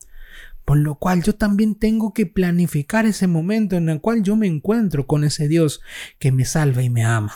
Por 0.65 0.79
lo 0.79 0.95
cual 0.95 1.23
yo 1.23 1.33
también 1.33 1.75
tengo 1.75 2.13
que 2.13 2.25
planificar 2.25 3.05
ese 3.05 3.27
momento 3.27 3.77
en 3.77 3.87
el 3.87 4.01
cual 4.01 4.21
yo 4.21 4.35
me 4.35 4.47
encuentro 4.47 5.07
con 5.07 5.23
ese 5.23 5.47
Dios 5.47 5.79
que 6.19 6.33
me 6.33 6.43
salva 6.43 6.83
y 6.83 6.89
me 6.89 7.05
ama. 7.05 7.33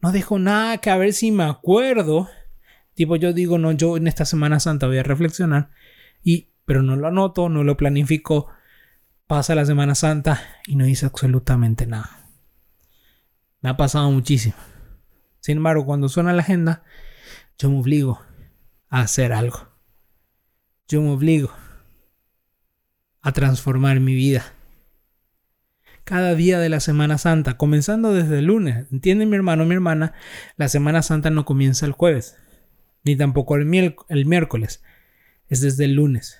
No 0.00 0.12
dejo 0.12 0.38
nada 0.38 0.78
que 0.78 0.90
a 0.90 0.96
ver 0.96 1.12
si 1.12 1.30
me 1.30 1.44
acuerdo. 1.44 2.28
Tipo, 2.94 3.16
yo 3.16 3.32
digo, 3.32 3.58
no, 3.58 3.72
yo 3.72 3.96
en 3.96 4.06
esta 4.06 4.24
Semana 4.24 4.60
Santa 4.60 4.86
voy 4.86 4.98
a 4.98 5.02
reflexionar. 5.02 5.70
Y, 6.22 6.50
pero 6.64 6.82
no 6.82 6.96
lo 6.96 7.08
anoto, 7.08 7.48
no 7.48 7.64
lo 7.64 7.76
planifico. 7.76 8.48
Pasa 9.26 9.54
la 9.54 9.66
Semana 9.66 9.94
Santa 9.94 10.40
y 10.66 10.76
no 10.76 10.86
hice 10.86 11.06
absolutamente 11.06 11.86
nada. 11.86 12.30
Me 13.60 13.70
ha 13.70 13.76
pasado 13.76 14.10
muchísimo. 14.10 14.56
Sin 15.40 15.58
embargo, 15.58 15.84
cuando 15.84 16.08
suena 16.08 16.32
la 16.32 16.42
agenda, 16.42 16.84
yo 17.58 17.70
me 17.70 17.78
obligo 17.78 18.20
a 18.88 19.00
hacer 19.00 19.32
algo. 19.32 19.68
Yo 20.86 21.02
me 21.02 21.10
obligo 21.10 21.50
a 23.20 23.32
transformar 23.32 24.00
mi 24.00 24.14
vida 24.14 24.44
cada 26.08 26.34
día 26.34 26.58
de 26.58 26.70
la 26.70 26.80
Semana 26.80 27.18
Santa, 27.18 27.58
comenzando 27.58 28.14
desde 28.14 28.38
el 28.38 28.46
lunes. 28.46 28.86
¿Entiende 28.90 29.26
mi 29.26 29.36
hermano, 29.36 29.66
mi 29.66 29.74
hermana? 29.74 30.14
La 30.56 30.70
Semana 30.70 31.02
Santa 31.02 31.28
no 31.28 31.44
comienza 31.44 31.84
el 31.84 31.92
jueves, 31.92 32.34
ni 33.04 33.14
tampoco 33.14 33.56
el, 33.56 33.66
miércoles. 33.66 34.82
Es 35.48 35.60
desde 35.60 35.84
el 35.84 35.92
lunes. 35.92 36.38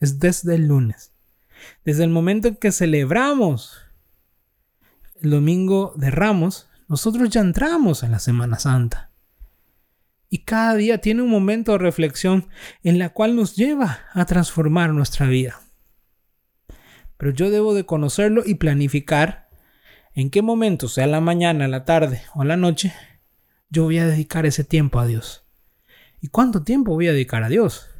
Es 0.00 0.20
desde 0.20 0.56
el 0.56 0.68
lunes. 0.68 1.12
Desde 1.82 2.04
el 2.04 2.10
momento 2.10 2.48
en 2.48 2.56
que 2.56 2.70
celebramos 2.72 3.78
el 5.22 5.30
domingo 5.30 5.94
de 5.96 6.10
Ramos, 6.10 6.68
nosotros 6.86 7.30
ya 7.30 7.40
entramos 7.40 8.02
en 8.02 8.10
la 8.10 8.18
Semana 8.18 8.58
Santa. 8.58 9.12
Y 10.28 10.44
cada 10.44 10.74
día 10.74 10.98
tiene 10.98 11.22
un 11.22 11.30
momento 11.30 11.72
de 11.72 11.78
reflexión 11.78 12.48
en 12.82 12.98
la 12.98 13.08
cual 13.08 13.34
nos 13.34 13.56
lleva 13.56 14.00
a 14.12 14.26
transformar 14.26 14.92
nuestra 14.92 15.26
vida 15.26 15.58
pero 17.16 17.32
yo 17.32 17.50
debo 17.50 17.74
de 17.74 17.86
conocerlo 17.86 18.42
y 18.44 18.54
planificar 18.56 19.46
en 20.16 20.30
qué 20.30 20.40
momento, 20.40 20.88
sea 20.88 21.06
la 21.06 21.20
mañana, 21.20 21.68
la 21.68 21.84
tarde 21.84 22.22
o 22.34 22.42
la 22.42 22.56
noche, 22.56 22.94
yo 23.68 23.84
voy 23.84 23.98
a 23.98 24.06
dedicar 24.06 24.46
ese 24.46 24.64
tiempo 24.64 24.98
a 24.98 25.06
Dios. 25.06 25.44
¿Y 26.22 26.28
cuánto 26.28 26.62
tiempo 26.62 26.92
voy 26.92 27.08
a 27.08 27.12
dedicar 27.12 27.42
a 27.42 27.50
Dios? 27.50 27.90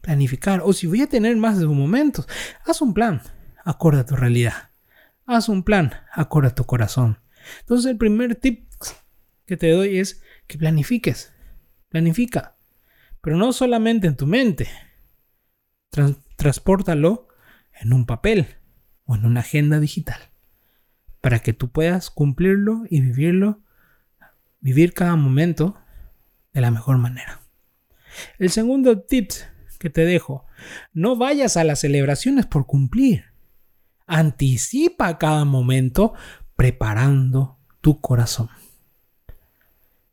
Planificar. 0.00 0.62
O 0.64 0.72
si 0.72 0.88
voy 0.88 1.02
a 1.02 1.06
tener 1.06 1.36
más 1.36 1.60
de 1.60 1.66
un 1.66 1.78
momento, 1.78 2.26
haz 2.64 2.82
un 2.82 2.92
plan, 2.92 3.22
acorde 3.64 4.00
a 4.00 4.06
tu 4.06 4.16
realidad. 4.16 4.70
Haz 5.26 5.48
un 5.48 5.62
plan, 5.62 5.92
acorde 6.12 6.48
a 6.48 6.54
tu 6.56 6.64
corazón. 6.64 7.20
Entonces 7.60 7.92
el 7.92 7.96
primer 7.96 8.34
tip 8.34 8.68
que 9.46 9.56
te 9.56 9.70
doy 9.70 9.98
es 9.98 10.22
que 10.48 10.58
planifiques. 10.58 11.32
Planifica. 11.88 12.56
Pero 13.20 13.36
no 13.36 13.52
solamente 13.52 14.08
en 14.08 14.16
tu 14.16 14.26
mente. 14.26 14.68
transpórtalo 16.36 17.28
en 17.80 17.92
un 17.92 18.06
papel 18.06 18.46
o 19.04 19.14
en 19.14 19.26
una 19.26 19.40
agenda 19.40 19.80
digital 19.80 20.18
para 21.20 21.38
que 21.38 21.52
tú 21.54 21.70
puedas 21.70 22.10
cumplirlo 22.10 22.82
y 22.90 23.00
vivirlo, 23.00 23.60
vivir 24.60 24.92
cada 24.92 25.16
momento 25.16 25.74
de 26.52 26.60
la 26.60 26.70
mejor 26.70 26.98
manera. 26.98 27.40
El 28.38 28.50
segundo 28.50 29.00
tip 29.00 29.30
que 29.78 29.90
te 29.90 30.04
dejo, 30.04 30.46
no 30.92 31.16
vayas 31.16 31.56
a 31.56 31.64
las 31.64 31.80
celebraciones 31.80 32.46
por 32.46 32.66
cumplir. 32.66 33.24
Anticipa 34.06 35.18
cada 35.18 35.44
momento 35.44 36.14
preparando 36.56 37.58
tu 37.80 38.00
corazón. 38.00 38.48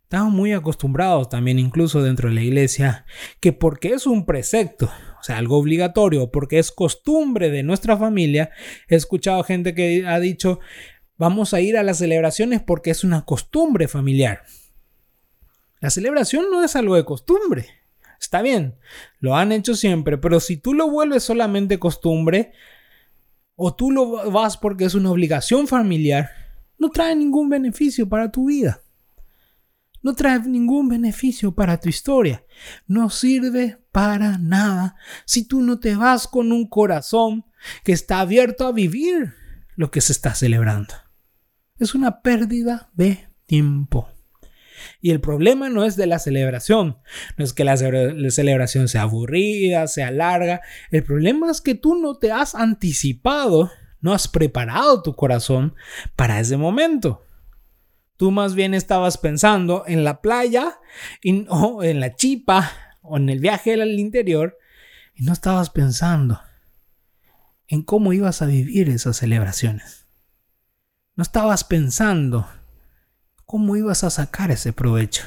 Estamos 0.02 0.32
muy 0.32 0.52
acostumbrados 0.52 1.28
también 1.28 1.58
incluso 1.58 2.02
dentro 2.02 2.28
de 2.28 2.34
la 2.34 2.42
iglesia 2.42 3.06
que 3.40 3.52
porque 3.52 3.94
es 3.94 4.06
un 4.06 4.26
precepto 4.26 4.90
o 5.22 5.24
sea, 5.24 5.38
algo 5.38 5.56
obligatorio, 5.56 6.32
porque 6.32 6.58
es 6.58 6.72
costumbre 6.72 7.48
de 7.48 7.62
nuestra 7.62 7.96
familia. 7.96 8.50
He 8.88 8.96
escuchado 8.96 9.44
gente 9.44 9.72
que 9.72 10.04
ha 10.04 10.18
dicho, 10.18 10.58
vamos 11.16 11.54
a 11.54 11.60
ir 11.60 11.76
a 11.76 11.84
las 11.84 11.98
celebraciones 11.98 12.60
porque 12.60 12.90
es 12.90 13.04
una 13.04 13.24
costumbre 13.24 13.86
familiar. 13.86 14.42
La 15.80 15.90
celebración 15.90 16.46
no 16.50 16.64
es 16.64 16.76
algo 16.76 16.96
de 16.96 17.04
costumbre, 17.04 17.66
Está 18.22 18.40
bien, 18.40 18.76
lo 19.18 19.36
han 19.36 19.50
hecho 19.50 19.74
siempre, 19.74 20.16
pero 20.16 20.38
si 20.38 20.56
tú 20.56 20.74
lo 20.74 20.88
vuelves 20.88 21.24
solamente 21.24 21.80
costumbre, 21.80 22.52
o 23.56 23.74
tú 23.74 23.90
lo 23.90 24.30
vas 24.30 24.56
porque 24.56 24.84
es 24.84 24.94
una 24.94 25.10
obligación 25.10 25.66
familiar, 25.66 26.30
no 26.78 26.88
trae 26.88 27.16
ningún 27.16 27.48
beneficio 27.48 28.08
para 28.08 28.30
tu 28.30 28.46
vida. 28.46 28.81
No 30.02 30.14
trae 30.14 30.40
ningún 30.40 30.88
beneficio 30.88 31.54
para 31.54 31.78
tu 31.80 31.88
historia. 31.88 32.44
No 32.86 33.08
sirve 33.10 33.78
para 33.92 34.38
nada 34.38 34.96
si 35.24 35.46
tú 35.46 35.62
no 35.62 35.78
te 35.78 35.94
vas 35.94 36.26
con 36.26 36.52
un 36.52 36.68
corazón 36.68 37.44
que 37.84 37.92
está 37.92 38.20
abierto 38.20 38.66
a 38.66 38.72
vivir 38.72 39.34
lo 39.76 39.90
que 39.90 40.00
se 40.00 40.12
está 40.12 40.34
celebrando. 40.34 40.94
Es 41.78 41.94
una 41.94 42.20
pérdida 42.22 42.90
de 42.94 43.28
tiempo. 43.46 44.08
Y 45.00 45.10
el 45.10 45.20
problema 45.20 45.68
no 45.68 45.84
es 45.84 45.96
de 45.96 46.06
la 46.06 46.18
celebración, 46.18 46.98
no 47.36 47.44
es 47.44 47.52
que 47.52 47.64
la, 47.64 47.76
celebración 47.76 48.88
sea 48.88 49.02
aburrida, 49.02 49.86
sea 49.86 50.10
larga. 50.10 50.60
El 50.90 51.04
problema 51.04 51.50
es 51.50 51.60
que 51.60 51.74
tú 51.74 51.94
no 51.94 52.18
te 52.18 52.32
has 52.32 52.54
anticipado, 52.54 53.70
no 54.00 54.12
has 54.12 54.28
preparado 54.28 55.02
tu 55.02 55.14
corazón 55.14 55.74
para 56.16 56.40
ese 56.40 56.56
momento. 56.56 57.22
Tú 58.16 58.30
más 58.30 58.54
bien 58.54 58.74
estabas 58.74 59.18
pensando 59.18 59.84
en 59.86 60.04
la 60.04 60.20
playa 60.20 60.78
o 61.48 61.82
en 61.82 62.00
la 62.00 62.14
chipa 62.14 62.70
o 63.02 63.16
en 63.16 63.28
el 63.28 63.40
viaje 63.40 63.74
al 63.74 63.98
interior 63.98 64.58
y 65.14 65.24
no 65.24 65.32
estabas 65.32 65.70
pensando 65.70 66.40
en 67.68 67.82
cómo 67.82 68.12
ibas 68.12 68.42
a 68.42 68.46
vivir 68.46 68.88
esas 68.88 69.16
celebraciones. 69.16 70.06
No 71.16 71.22
estabas 71.22 71.64
pensando 71.64 72.46
cómo 73.44 73.76
ibas 73.76 74.04
a 74.04 74.10
sacar 74.10 74.50
ese 74.50 74.72
provecho. 74.72 75.24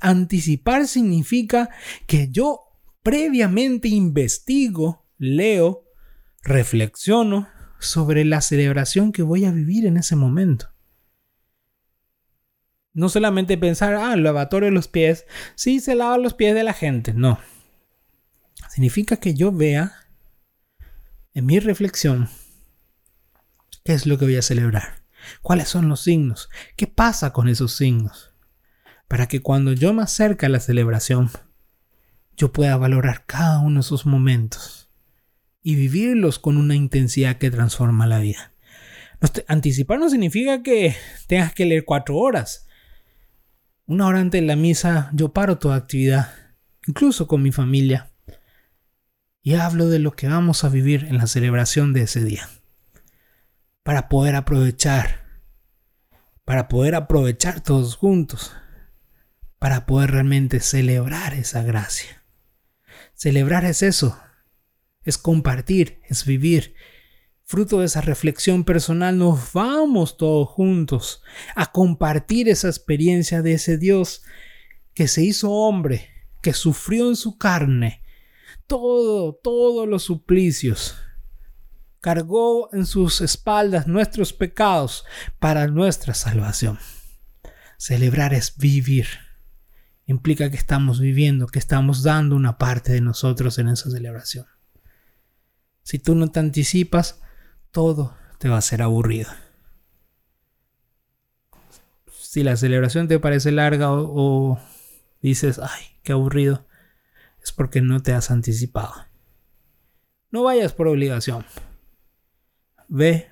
anticipar 0.00 0.86
significa 0.86 1.70
que 2.06 2.28
yo 2.30 2.60
previamente 3.02 3.88
investigo, 3.88 5.06
leo, 5.18 5.84
reflexiono 6.42 7.48
sobre 7.78 8.24
la 8.24 8.40
celebración 8.40 9.12
que 9.12 9.22
voy 9.22 9.44
a 9.44 9.50
vivir 9.50 9.86
en 9.86 9.96
ese 9.96 10.16
momento. 10.16 10.73
No 12.94 13.08
solamente 13.08 13.58
pensar, 13.58 13.94
ah, 13.94 14.16
lavatorio 14.16 14.68
de 14.68 14.74
los 14.74 14.88
pies, 14.88 15.26
sí 15.56 15.80
se 15.80 15.94
lava 15.94 16.16
los 16.16 16.34
pies 16.34 16.54
de 16.54 16.64
la 16.64 16.72
gente, 16.72 17.12
no. 17.12 17.38
Significa 18.70 19.16
que 19.16 19.34
yo 19.34 19.52
vea 19.52 19.92
en 21.34 21.46
mi 21.46 21.58
reflexión 21.58 22.28
qué 23.84 23.92
es 23.92 24.06
lo 24.06 24.16
que 24.16 24.24
voy 24.24 24.36
a 24.36 24.42
celebrar. 24.42 25.02
¿Cuáles 25.42 25.68
son 25.68 25.88
los 25.88 26.00
signos? 26.00 26.48
¿Qué 26.76 26.86
pasa 26.86 27.32
con 27.32 27.48
esos 27.48 27.74
signos? 27.74 28.32
Para 29.08 29.26
que 29.26 29.40
cuando 29.40 29.72
yo 29.72 29.92
me 29.92 30.02
acerque 30.02 30.46
a 30.46 30.48
la 30.48 30.60
celebración, 30.60 31.30
yo 32.36 32.52
pueda 32.52 32.76
valorar 32.76 33.26
cada 33.26 33.58
uno 33.60 33.74
de 33.76 33.80
esos 33.80 34.06
momentos 34.06 34.90
y 35.62 35.74
vivirlos 35.76 36.38
con 36.38 36.56
una 36.56 36.74
intensidad 36.74 37.38
que 37.38 37.50
transforma 37.50 38.06
la 38.06 38.18
vida. 38.18 38.52
Anticipar 39.48 39.98
no 39.98 40.10
significa 40.10 40.62
que 40.62 40.94
tengas 41.26 41.54
que 41.54 41.64
leer 41.64 41.84
cuatro 41.84 42.16
horas. 42.16 42.63
Una 43.86 44.06
hora 44.06 44.20
antes 44.20 44.40
de 44.40 44.46
la 44.46 44.56
misa 44.56 45.10
yo 45.12 45.34
paro 45.34 45.58
toda 45.58 45.76
actividad, 45.76 46.32
incluso 46.86 47.26
con 47.26 47.42
mi 47.42 47.52
familia, 47.52 48.10
y 49.42 49.54
hablo 49.56 49.90
de 49.90 49.98
lo 49.98 50.12
que 50.12 50.26
vamos 50.26 50.64
a 50.64 50.70
vivir 50.70 51.04
en 51.04 51.18
la 51.18 51.26
celebración 51.26 51.92
de 51.92 52.02
ese 52.02 52.24
día 52.24 52.48
para 53.82 54.08
poder 54.08 54.36
aprovechar, 54.36 55.26
para 56.46 56.68
poder 56.68 56.94
aprovechar 56.94 57.60
todos 57.60 57.96
juntos, 57.96 58.56
para 59.58 59.84
poder 59.84 60.12
realmente 60.12 60.60
celebrar 60.60 61.34
esa 61.34 61.62
gracia. 61.62 62.22
Celebrar 63.12 63.66
es 63.66 63.82
eso, 63.82 64.18
es 65.02 65.18
compartir, 65.18 66.00
es 66.08 66.24
vivir. 66.24 66.74
Fruto 67.44 67.80
de 67.80 67.86
esa 67.86 68.00
reflexión 68.00 68.64
personal 68.64 69.18
nos 69.18 69.52
vamos 69.52 70.16
todos 70.16 70.48
juntos 70.48 71.22
a 71.54 71.70
compartir 71.70 72.48
esa 72.48 72.68
experiencia 72.68 73.42
de 73.42 73.52
ese 73.54 73.76
Dios 73.76 74.22
que 74.94 75.08
se 75.08 75.22
hizo 75.22 75.50
hombre, 75.50 76.08
que 76.40 76.54
sufrió 76.54 77.08
en 77.08 77.16
su 77.16 77.36
carne 77.36 78.04
todo, 78.66 79.34
todos 79.34 79.88
los 79.88 80.04
suplicios 80.04 80.96
cargó 82.00 82.68
en 82.74 82.84
sus 82.84 83.20
espaldas 83.20 83.86
nuestros 83.86 84.32
pecados 84.32 85.04
para 85.38 85.66
nuestra 85.66 86.12
salvación. 86.12 86.78
Celebrar 87.78 88.34
es 88.34 88.58
vivir. 88.58 89.06
Implica 90.06 90.50
que 90.50 90.56
estamos 90.56 91.00
viviendo, 91.00 91.46
que 91.46 91.58
estamos 91.58 92.02
dando 92.02 92.36
una 92.36 92.58
parte 92.58 92.92
de 92.92 93.00
nosotros 93.00 93.58
en 93.58 93.68
esa 93.68 93.90
celebración. 93.90 94.46
Si 95.82 95.98
tú 95.98 96.14
no 96.14 96.28
te 96.28 96.40
anticipas, 96.40 97.22
todo 97.74 98.16
te 98.38 98.48
va 98.48 98.56
a 98.56 98.62
ser 98.62 98.82
aburrido. 98.82 99.30
Si 102.08 102.44
la 102.44 102.56
celebración 102.56 103.08
te 103.08 103.18
parece 103.18 103.50
larga 103.50 103.88
o, 103.92 104.60
dices, 105.20 105.58
ay, 105.58 105.82
qué 106.04 106.12
aburrido, 106.12 106.66
es 107.42 107.50
porque 107.50 107.80
no 107.80 108.00
te 108.00 108.12
has 108.12 108.30
anticipado. 108.30 108.94
No 110.30 110.44
vayas 110.44 110.72
por 110.72 110.86
obligación. 110.86 111.44
Ve 112.86 113.28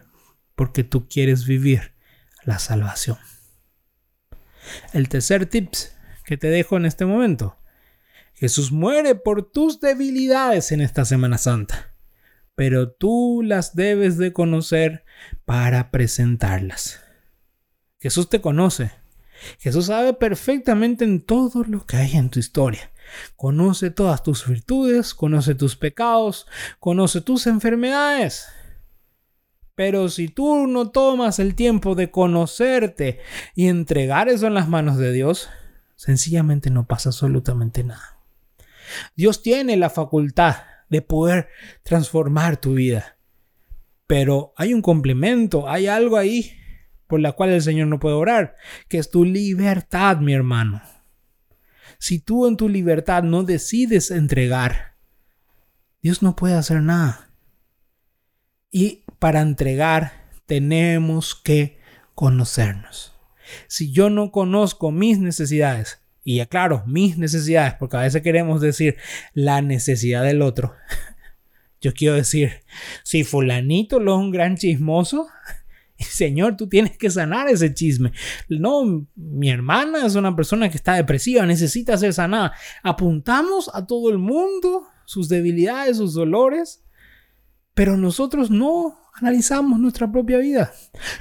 porque 0.57 0.83
tú 0.83 1.09
quieres 1.09 1.47
vivir 1.47 1.93
la 2.43 2.59
salvación. 2.59 3.19
El 4.93 5.09
tercer 5.09 5.47
tips 5.47 5.97
que 6.25 6.37
te 6.37 6.49
dejo 6.49 6.77
en 6.77 6.87
este 6.87 7.07
momento. 7.07 7.59
Jesús 8.35 8.73
muere 8.73 9.15
por 9.15 9.53
tus 9.53 9.81
debilidades 9.81 10.73
en 10.73 10.81
esta 10.81 11.05
Semana 11.05 11.39
Santa, 11.39 11.92
pero 12.55 12.91
tú 12.91 13.43
las 13.45 13.75
debes 13.75 14.19
de 14.19 14.33
conocer 14.33 15.05
para 15.45 15.91
presentarlas. 15.91 17.01
Jesús 18.01 18.29
te 18.29 18.41
conoce. 18.41 18.93
Jesús 19.59 19.87
sabe 19.87 20.13
perfectamente 20.13 21.05
en 21.05 21.21
todo 21.21 21.65
lo 21.65 21.87
que 21.87 21.97
hay 21.97 22.17
en 22.17 22.31
tu 22.31 22.39
historia. 22.39 22.93
Conoce 23.37 23.91
todas 23.91 24.23
tus 24.23 24.47
virtudes, 24.47 25.15
conoce 25.15 25.55
tus 25.55 25.77
pecados, 25.77 26.47
conoce 26.79 27.21
tus 27.21 27.47
enfermedades. 27.47 28.47
Pero 29.75 30.09
si 30.09 30.29
tú 30.29 30.67
no 30.67 30.91
tomas 30.91 31.39
el 31.39 31.55
tiempo 31.55 31.95
de 31.95 32.11
conocerte 32.11 33.21
y 33.55 33.69
entregar 33.69 34.29
eso 34.29 34.47
en 34.47 34.55
las 34.55 34.69
manos 34.69 34.99
de 34.99 35.13
Dios, 35.13 35.49
sencillamente 35.97 36.71
no 36.71 36.87
pasa 36.87 37.09
absolutamente 37.09 37.83
nada. 37.83 38.19
Dios 39.17 39.43
tiene 39.43 39.77
la 39.77 39.91
facultad 39.91 40.57
de 40.93 41.01
poder 41.01 41.49
transformar 41.83 42.59
tu 42.59 42.75
vida. 42.75 43.17
Pero 44.07 44.53
hay 44.59 44.75
un 44.75 44.83
complemento, 44.83 45.69
hay 45.69 45.87
algo 45.87 46.19
ahí 46.19 46.53
por 47.07 47.19
la 47.19 47.33
cual 47.33 47.51
el 47.51 47.63
Señor 47.63 47.89
no 47.89 47.99
puede 47.99 48.15
orar, 48.15 48.57
que 48.89 48.99
es 48.99 49.11
tu 49.11 49.25
libertad, 49.25 50.19
mi 50.19 50.35
hermano. 50.35 50.83
Si 51.99 52.19
tú 52.19 52.47
en 52.47 52.59
tu 52.59 52.69
libertad 52.69 53.23
no 53.23 53.43
decides 53.43 54.11
entregar, 54.11 54.97
Dios 56.03 56.23
no 56.23 56.37
puede 56.37 56.55
hacer 56.55 56.83
nada. 56.83 57.31
Y 58.71 59.05
para 59.19 59.41
entregar 59.41 60.13
tenemos 60.45 61.35
que 61.35 61.79
conocernos. 62.15 63.15
Si 63.67 63.93
yo 63.93 64.11
no 64.11 64.31
conozco 64.31 64.91
mis 64.91 65.19
necesidades, 65.19 66.02
y 66.25 66.41
aclaro, 66.41 66.85
mis 66.87 67.19
necesidades, 67.19 67.75
porque 67.75 67.97
a 67.97 68.03
veces 68.03 68.23
queremos 68.23 68.61
decir 68.61 68.97
la 69.35 69.63
necesidad 69.63 70.23
del 70.23 70.43
otro. 70.43 70.75
Yo 71.81 71.93
quiero 71.95 72.15
decir, 72.15 72.53
si 73.03 73.25
fulanito 73.25 73.99
lo 73.99 74.15
es 74.15 74.21
un 74.21 74.31
gran 74.31 74.57
chismoso, 74.57 75.27
Señor, 75.99 76.57
tú 76.57 76.69
tienes 76.69 76.97
que 76.97 77.11
sanar 77.11 77.49
ese 77.49 77.73
chisme. 77.75 78.13
No, 78.49 79.07
mi 79.15 79.51
hermana 79.51 80.07
es 80.07 80.15
una 80.15 80.35
persona 80.35 80.69
que 80.69 80.77
está 80.77 80.95
depresiva, 80.95 81.47
necesita 81.47 81.97
ser 81.99 82.13
sanada. 82.13 82.53
Apuntamos 82.83 83.71
a 83.73 83.87
todo 83.87 84.11
el 84.11 84.19
mundo 84.19 84.87
sus 85.05 85.29
debilidades, 85.29 85.99
sus 85.99 86.15
dolores, 86.15 86.85
pero 87.75 87.97
nosotros 87.97 88.51
no 88.51 88.99
analizamos 89.15 89.79
nuestra 89.79 90.11
propia 90.11 90.39
vida. 90.39 90.73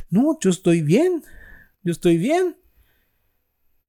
No, 0.10 0.38
yo 0.40 0.50
estoy 0.50 0.82
bien, 0.82 1.24
yo 1.84 1.92
estoy 1.92 2.18
bien. 2.18 2.58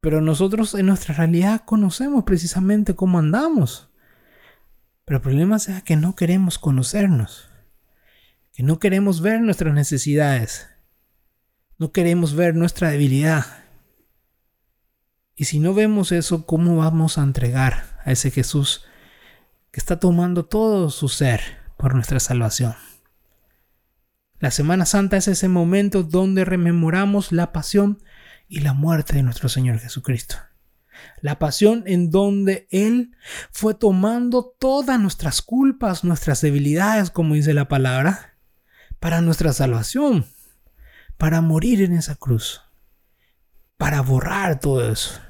Pero 0.03 0.21
nosotros 0.21 0.75
en 0.75 0.87
nuestra 0.87 1.15
realidad 1.15 1.63
conocemos 1.65 2.25
precisamente 2.25 2.97
cómo 2.97 3.21
andamos. 3.21 3.89
Pero 5.05 5.19
el 5.19 5.23
problema 5.23 5.57
es 5.57 5.71
que 5.85 5.95
no 5.95 6.17
queremos 6.17 6.59
conocernos, 6.59 7.49
que 8.53 8.65
no 8.65 8.81
queremos 8.81 9.21
ver 9.21 9.41
nuestras 9.41 9.73
necesidades, 9.73 10.69
no 11.79 11.93
queremos 11.93 12.35
ver 12.35 12.57
nuestra 12.57 12.91
debilidad. 12.91 13.47
Y 15.37 15.45
si 15.45 15.61
no 15.61 15.73
vemos 15.73 16.11
eso, 16.11 16.47
¿cómo 16.47 16.79
vamos 16.79 17.17
a 17.17 17.23
entregar 17.23 18.01
a 18.05 18.11
ese 18.11 18.33
Jesús 18.33 18.85
que 19.71 19.79
está 19.79 20.01
tomando 20.01 20.45
todo 20.45 20.91
su 20.91 21.09
ser 21.09 21.43
por 21.77 21.95
nuestra 21.95 22.19
salvación? 22.19 22.75
La 24.41 24.51
Semana 24.51 24.85
Santa 24.85 25.17
es 25.17 25.29
ese 25.29 25.47
momento 25.47 26.03
donde 26.03 26.45
rememoramos 26.45 27.31
la 27.31 27.53
pasión 27.53 28.03
y 28.49 28.61
la 28.61 28.73
muerte 28.73 29.15
de 29.15 29.23
nuestro 29.23 29.49
Señor 29.49 29.79
Jesucristo. 29.79 30.37
La 31.21 31.39
pasión 31.39 31.85
en 31.87 32.11
donde 32.11 32.69
Él 32.71 33.17
fue 33.51 33.75
tomando 33.75 34.55
todas 34.59 35.01
nuestras 35.01 35.43
culpas, 35.43 36.05
nuestras 36.05 36.41
debilidades, 36.41 37.11
como 37.11 37.35
dice 37.35 37.55
la 37.55 37.69
palabra, 37.69 38.37
para 39.01 39.21
nuestra 39.21 39.53
salvación, 39.53 40.27
para 41.17 41.41
morir 41.41 41.83
en 41.83 41.93
esa 41.93 42.15
cruz, 42.15 42.63
para 43.77 44.01
borrar 44.01 44.61
todo 44.61 44.91
eso. 44.91 45.21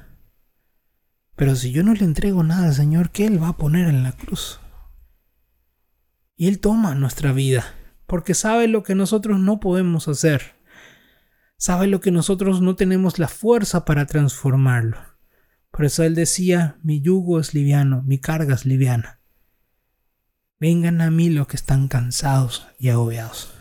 Pero 1.35 1.55
si 1.55 1.71
yo 1.71 1.83
no 1.83 1.93
le 1.93 2.05
entrego 2.05 2.43
nada 2.43 2.67
al 2.67 2.73
Señor, 2.73 3.09
¿qué 3.11 3.25
Él 3.25 3.41
va 3.41 3.49
a 3.49 3.57
poner 3.57 3.87
en 3.87 4.03
la 4.03 4.11
cruz? 4.11 4.59
Y 6.35 6.47
Él 6.47 6.59
toma 6.59 6.93
nuestra 6.95 7.31
vida, 7.31 7.73
porque 8.05 8.33
sabe 8.33 8.67
lo 8.67 8.83
que 8.83 8.95
nosotros 8.95 9.39
no 9.39 9.59
podemos 9.59 10.07
hacer. 10.07 10.53
Sabe 11.65 11.87
lo 11.87 12.01
que 12.01 12.11
nosotros 12.11 12.59
no 12.59 12.75
tenemos 12.75 13.19
la 13.19 13.29
fuerza 13.29 13.85
para 13.85 14.05
transformarlo. 14.05 14.97
Por 15.71 15.85
eso 15.85 16.03
Él 16.03 16.13
decía, 16.13 16.77
mi 16.83 16.99
yugo 16.99 17.39
es 17.39 17.53
liviano, 17.53 18.01
mi 18.01 18.17
carga 18.17 18.53
es 18.53 18.65
liviana. 18.65 19.21
Vengan 20.59 20.99
a 20.99 21.09
mí 21.09 21.29
los 21.29 21.47
que 21.47 21.55
están 21.55 21.87
cansados 21.87 22.67
y 22.79 22.89
agobiados. 22.89 23.53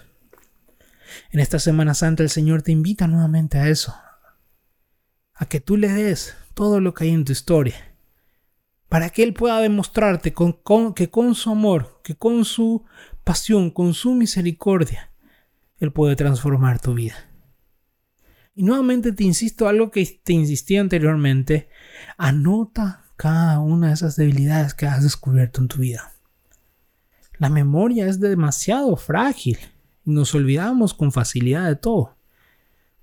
En 1.30 1.38
esta 1.38 1.60
Semana 1.60 1.94
Santa 1.94 2.24
el 2.24 2.28
Señor 2.30 2.62
te 2.62 2.72
invita 2.72 3.06
nuevamente 3.06 3.58
a 3.58 3.68
eso, 3.68 3.94
a 5.34 5.46
que 5.46 5.60
tú 5.60 5.76
le 5.76 5.92
des 5.92 6.34
todo 6.54 6.80
lo 6.80 6.94
que 6.94 7.04
hay 7.04 7.10
en 7.10 7.24
tu 7.24 7.30
historia, 7.30 7.94
para 8.88 9.10
que 9.10 9.22
Él 9.22 9.32
pueda 9.32 9.60
demostrarte 9.60 10.34
que 10.34 11.08
con 11.08 11.34
su 11.36 11.50
amor, 11.50 12.00
que 12.02 12.16
con 12.16 12.44
su 12.44 12.84
pasión, 13.22 13.70
con 13.70 13.94
su 13.94 14.14
misericordia, 14.14 15.12
Él 15.78 15.92
puede 15.92 16.16
transformar 16.16 16.80
tu 16.80 16.94
vida. 16.94 17.28
Y 18.54 18.64
nuevamente 18.64 19.12
te 19.12 19.24
insisto 19.24 19.66
algo 19.66 19.90
que 19.90 20.20
te 20.22 20.32
insistí 20.32 20.76
anteriormente, 20.76 21.68
anota 22.18 23.04
cada 23.16 23.60
una 23.60 23.88
de 23.88 23.94
esas 23.94 24.16
debilidades 24.16 24.74
que 24.74 24.86
has 24.86 25.02
descubierto 25.02 25.60
en 25.60 25.68
tu 25.68 25.78
vida. 25.78 26.12
La 27.38 27.48
memoria 27.48 28.06
es 28.06 28.20
demasiado 28.20 28.96
frágil 28.96 29.58
y 30.04 30.10
nos 30.10 30.34
olvidamos 30.34 30.92
con 30.94 31.12
facilidad 31.12 31.66
de 31.66 31.76
todo. 31.76 32.16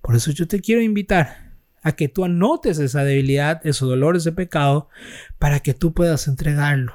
Por 0.02 0.16
eso 0.16 0.32
yo 0.32 0.48
te 0.48 0.62
quiero 0.62 0.82
invitar 0.82 1.54
a 1.82 1.94
que 1.94 2.10
tú 2.10 2.26
anotes 2.26 2.80
esa 2.80 3.04
debilidad, 3.04 3.66
esos 3.66 3.90
dolores 3.90 4.24
de 4.24 4.32
pecado, 4.32 4.90
para 5.40 5.60
que 5.62 5.74
tú 5.74 5.94
puedas 5.94 6.28
entregarlo. 6.28 6.94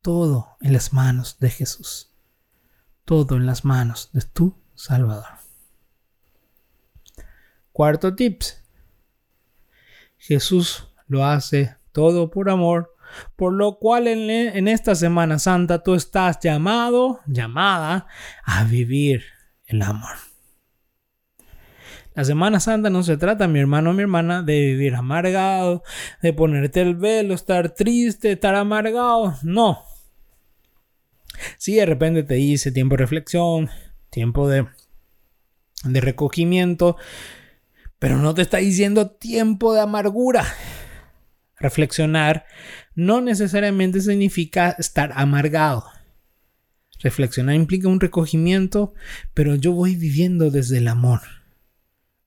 Todo 0.00 0.56
en 0.60 0.72
las 0.72 0.92
manos 0.92 1.38
de 1.40 1.50
Jesús. 1.50 2.10
Todo 3.04 3.36
en 3.36 3.46
las 3.46 3.64
manos 3.64 4.10
de 4.12 4.22
tu 4.22 4.56
Salvador. 4.74 5.37
Cuarto 7.78 8.16
tips. 8.16 8.64
Jesús 10.16 10.88
lo 11.06 11.24
hace 11.24 11.76
todo 11.92 12.28
por 12.28 12.50
amor, 12.50 12.92
por 13.36 13.52
lo 13.52 13.78
cual 13.78 14.08
en, 14.08 14.66
esta 14.66 14.96
Semana 14.96 15.38
Santa 15.38 15.84
tú 15.84 15.94
estás 15.94 16.40
llamado, 16.42 17.20
llamada 17.28 18.08
a 18.42 18.64
vivir 18.64 19.22
el 19.66 19.82
amor. 19.82 20.16
La 22.16 22.24
Semana 22.24 22.58
Santa 22.58 22.90
no 22.90 23.04
se 23.04 23.16
trata, 23.16 23.46
mi 23.46 23.60
hermano 23.60 23.90
o 23.90 23.92
mi 23.92 24.02
hermana, 24.02 24.42
de 24.42 24.58
vivir 24.58 24.96
amargado, 24.96 25.84
de 26.20 26.32
ponerte 26.32 26.80
el 26.80 26.96
velo, 26.96 27.32
estar 27.32 27.76
triste, 27.76 28.32
estar 28.32 28.56
amargado. 28.56 29.36
No. 29.44 29.84
Si 31.58 31.76
de 31.76 31.86
repente 31.86 32.24
te 32.24 32.34
dice 32.34 32.72
tiempo 32.72 32.96
de 32.96 33.02
reflexión, 33.02 33.70
tiempo 34.10 34.48
de, 34.48 34.66
de 35.84 36.00
recogimiento, 36.00 36.96
pero 37.98 38.18
no 38.18 38.34
te 38.34 38.42
está 38.42 38.58
diciendo 38.58 39.10
tiempo 39.10 39.74
de 39.74 39.80
amargura. 39.80 40.44
Reflexionar 41.56 42.46
no 42.94 43.20
necesariamente 43.20 44.00
significa 44.00 44.70
estar 44.78 45.12
amargado. 45.14 45.84
Reflexionar 47.00 47.54
implica 47.54 47.88
un 47.88 48.00
recogimiento, 48.00 48.92
pero 49.34 49.54
yo 49.54 49.72
voy 49.72 49.96
viviendo 49.96 50.50
desde 50.50 50.78
el 50.78 50.88
amor. 50.88 51.20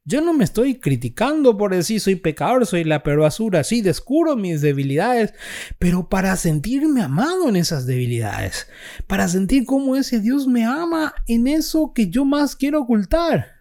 Yo 0.04 0.20
no 0.22 0.34
me 0.34 0.44
estoy 0.44 0.80
criticando 0.80 1.58
por 1.58 1.76
decir 1.76 2.02
soy 2.02 2.16
pecador, 2.16 2.66
soy 2.66 2.84
la 2.84 3.04
peor 3.04 3.20
basura, 3.20 3.64
sí, 3.64 3.82
descubro 3.82 4.36
mis 4.36 4.62
debilidades, 4.62 5.34
pero 5.78 6.10
para 6.10 6.36
sentirme 6.38 7.04
amado 7.04 7.48
en 7.48 7.56
esas 7.56 7.86
debilidades, 7.86 8.68
para 9.06 9.28
sentir 9.28 9.66
cómo 9.66 9.96
ese 9.96 10.20
Dios 10.20 10.48
me 10.48 10.66
ama 10.66 11.14
en 11.28 11.48
eso 11.48 11.94
que 11.94 12.10
yo 12.10 12.26
más 12.26 12.56
quiero 12.56 12.82
ocultar. 12.82 13.61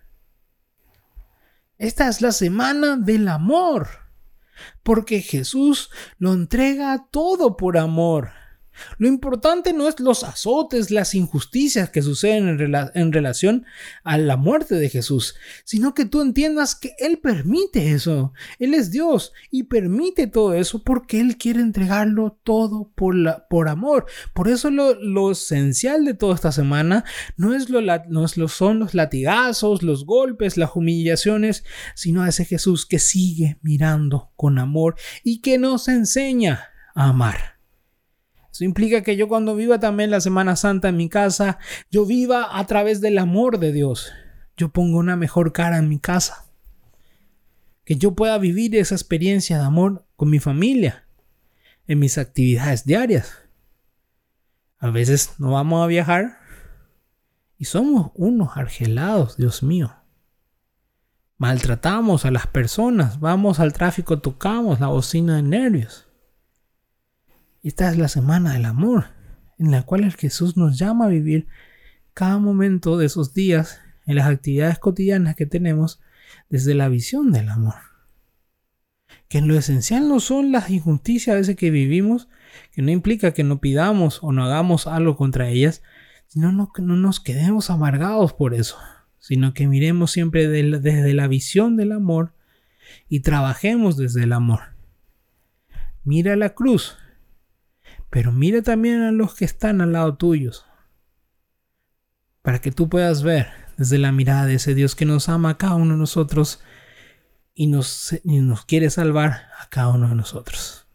Esta 1.81 2.09
es 2.09 2.21
la 2.21 2.33
semana 2.33 2.99
del 2.99 3.27
amor, 3.27 3.89
porque 4.83 5.23
Jesús 5.23 5.91
lo 6.19 6.35
entrega 6.35 7.07
todo 7.11 7.57
por 7.57 7.79
amor. 7.79 8.33
Lo 8.99 9.09
importante 9.09 9.73
no 9.73 9.89
es 9.89 10.01
los 10.01 10.25
azotes, 10.25 10.91
las 10.91 11.15
injusticias 11.15 11.91
que 11.91 12.03
suceden 12.03 12.49
en, 12.95 13.13
relación 13.13 13.65
a 14.05 14.19
la 14.19 14.37
muerte 14.37 14.77
de 14.77 14.89
Jesús, 14.89 15.35
sino 15.65 15.95
que 15.95 16.05
tú 16.05 16.21
entiendas 16.23 16.75
que 16.75 16.95
Él 16.99 17.19
permite 17.19 17.93
eso. 17.93 18.33
Él 18.59 18.75
es 18.75 18.91
Dios 18.91 19.33
y 19.51 19.65
permite 19.65 20.27
todo 20.27 20.55
eso 20.55 20.83
porque 20.83 21.21
Él 21.21 21.37
quiere 21.37 21.61
entregarlo 21.61 22.39
todo 22.43 22.91
por, 22.95 23.69
amor. 23.69 24.07
Por 24.35 24.49
eso 24.49 24.71
lo, 24.71 25.31
esencial 25.31 26.05
de 26.05 26.15
toda 26.15 26.35
esta 26.35 26.53
semana 26.53 27.05
no 27.37 27.55
es 27.55 27.69
lo, 27.69 27.81
no 27.81 28.25
es 28.25 28.37
lo 28.37 28.49
son 28.49 28.79
los 28.79 28.95
latigazos, 28.95 29.83
los 29.83 30.07
golpes, 30.07 30.57
las 30.57 30.75
humillaciones, 30.75 31.65
sino 31.95 32.23
a 32.23 32.29
ese 32.29 32.45
Jesús 32.45 32.87
que 32.87 32.99
sigue 32.99 33.59
mirando 33.63 34.33
con 34.37 34.59
amor 34.59 34.97
y 35.23 35.41
que 35.41 35.59
nos 35.59 35.89
enseña 35.89 36.71
a 36.95 37.09
amar. 37.09 37.60
Eso 38.61 38.67
implica 38.67 39.03
que 39.03 39.17
yo 39.17 39.27
cuando 39.27 39.57
viva 39.57 39.81
también 39.81 40.11
la 40.11 40.21
Semana 40.21 40.55
Santa 40.55 40.91
en 40.91 40.99
mi 40.99 41.09
casa, 41.09 41.59
yo 41.91 42.05
viva 42.05 42.59
a 42.59 42.67
través 42.67 43.01
del 43.01 43.17
amor 43.17 43.59
de 43.59 43.73
Dios. 43.73 44.13
Yo 44.55 44.69
pongo 44.69 44.99
una 44.99 45.17
mejor 45.17 45.55
cara 45.55 45.79
en 45.79 45.89
mi 45.89 45.99
casa. 45.99 46.45
Que 47.87 47.97
yo 47.97 48.15
pueda 48.15 48.37
vivir 48.37 48.77
esa 48.77 48.95
experiencia 48.95 49.57
de 49.57 49.65
amor 49.65 50.05
con 50.15 50.29
mi 50.29 50.41
familia, 50.41 51.07
en 51.87 52.01
mis 52.01 52.19
actividades 52.19 52.85
diarias. 52.85 53.33
A 54.79 54.91
veces 54.91 55.37
no 55.39 55.53
vamos 55.53 55.83
a 55.83 55.87
viajar 55.87 56.37
y 57.57 57.65
somos 57.65 58.11
unos 58.15 58.59
argelados, 58.59 59.39
Dios 59.39 59.63
mío. 59.63 59.97
Maltratamos 61.39 62.27
a 62.27 62.31
las 62.31 62.47
personas, 62.47 63.21
vamos 63.21 63.59
al 63.59 63.73
tráfico, 63.73 64.19
tocamos 64.19 64.81
la 64.81 64.89
bocina 64.89 65.37
de 65.37 65.45
nervios. 65.45 66.10
Esta 67.63 67.91
es 67.91 67.99
la 67.99 68.09
semana 68.09 68.55
del 68.55 68.65
amor, 68.65 69.09
en 69.59 69.71
la 69.71 69.83
cual 69.83 70.05
el 70.05 70.15
Jesús 70.15 70.57
nos 70.57 70.79
llama 70.79 71.05
a 71.05 71.09
vivir 71.09 71.47
cada 72.15 72.39
momento 72.39 72.97
de 72.97 73.05
esos 73.05 73.35
días 73.35 73.81
en 74.07 74.17
las 74.17 74.29
actividades 74.29 74.79
cotidianas 74.79 75.37
que 75.37 75.45
tenemos 75.45 76.01
desde 76.49 76.73
la 76.73 76.89
visión 76.89 77.33
del 77.33 77.51
amor. 77.51 77.75
Que 79.29 79.39
en 79.39 79.49
lo 79.49 79.59
esencial 79.59 80.09
no 80.09 80.21
son 80.21 80.53
las 80.53 80.71
injusticias 80.71 81.35
a 81.35 81.39
veces 81.39 81.57
que 81.57 81.71
vivimos, 81.71 82.29
que 82.73 82.81
no 82.81 82.93
implica 82.93 83.33
que 83.33 83.45
no 83.45 83.61
pidamos 83.61 84.21
o 84.23 84.33
no 84.33 84.45
hagamos 84.45 84.87
algo 84.87 85.17
contra 85.17 85.51
ellas, 85.51 85.83
sino 86.29 86.73
que 86.73 86.81
no 86.81 86.97
nos 86.97 87.21
quedemos 87.21 87.69
amargados 87.69 88.33
por 88.33 88.55
eso, 88.55 88.79
sino 89.19 89.53
que 89.53 89.67
miremos 89.67 90.13
siempre 90.13 90.49
desde 90.49 91.13
la 91.13 91.29
visión 91.29 91.77
del 91.77 91.93
amor 91.93 92.33
y 93.07 93.21
trabajemos 93.21 93.99
desde 93.99 94.23
el 94.23 94.33
amor. 94.33 94.61
Mira 96.05 96.35
la 96.37 96.55
cruz, 96.55 96.97
pero 98.11 98.33
mira 98.33 98.63
también 98.63 99.03
a 99.03 99.13
los 99.13 99.35
que 99.35 99.45
están 99.45 99.81
al 99.81 99.93
lado 99.93 100.17
tuyos. 100.17 100.67
Para 102.43 102.61
que 102.61 102.73
tú 102.73 102.89
puedas 102.89 103.23
ver 103.23 103.49
desde 103.77 103.99
la 103.99 104.13
mirada 104.13 104.47
de 104.47 104.55
ese 104.55 104.75
Dios 104.75 104.95
que 104.95 105.05
nos 105.05 105.29
ama 105.29 105.51
a 105.51 105.59
cada 105.59 105.77
uno 105.77 105.95
de 105.95 105.99
nosotros 105.99 106.61
y 107.55 107.69
nos, 107.69 108.15
nos 108.25 108.65
quiere 108.65 108.91
salvar 108.91 109.49
a 109.59 109.69
cada 109.69 109.89
uno 109.89 110.09
de 110.09 110.17
nosotros. 110.17 110.87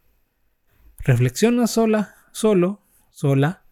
Reflexiona 1.00 1.68
sola, 1.68 2.16
solo, 2.32 2.82
sola, 3.12 3.64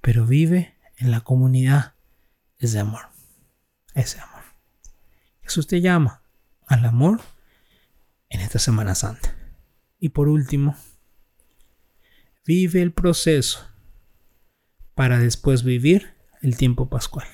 pero 0.00 0.24
vive 0.24 0.76
en 0.96 1.10
la 1.10 1.20
comunidad 1.20 1.94
ese 2.58 2.78
amor. 2.78 3.02
Ese 3.94 4.20
amor. 4.20 4.42
Jesús 5.42 5.66
te 5.66 5.80
llama 5.80 6.22
al 6.66 6.84
amor 6.84 7.20
en 8.28 8.40
esta 8.40 8.58
Semana 8.58 8.94
Santa. 8.94 9.34
Y 9.98 10.10
por 10.10 10.28
último, 10.28 10.76
Vive 12.46 12.80
el 12.80 12.92
proceso 12.92 13.66
para 14.94 15.18
después 15.18 15.64
vivir 15.64 16.14
el 16.42 16.56
tiempo 16.56 16.88
pascual. 16.88 17.26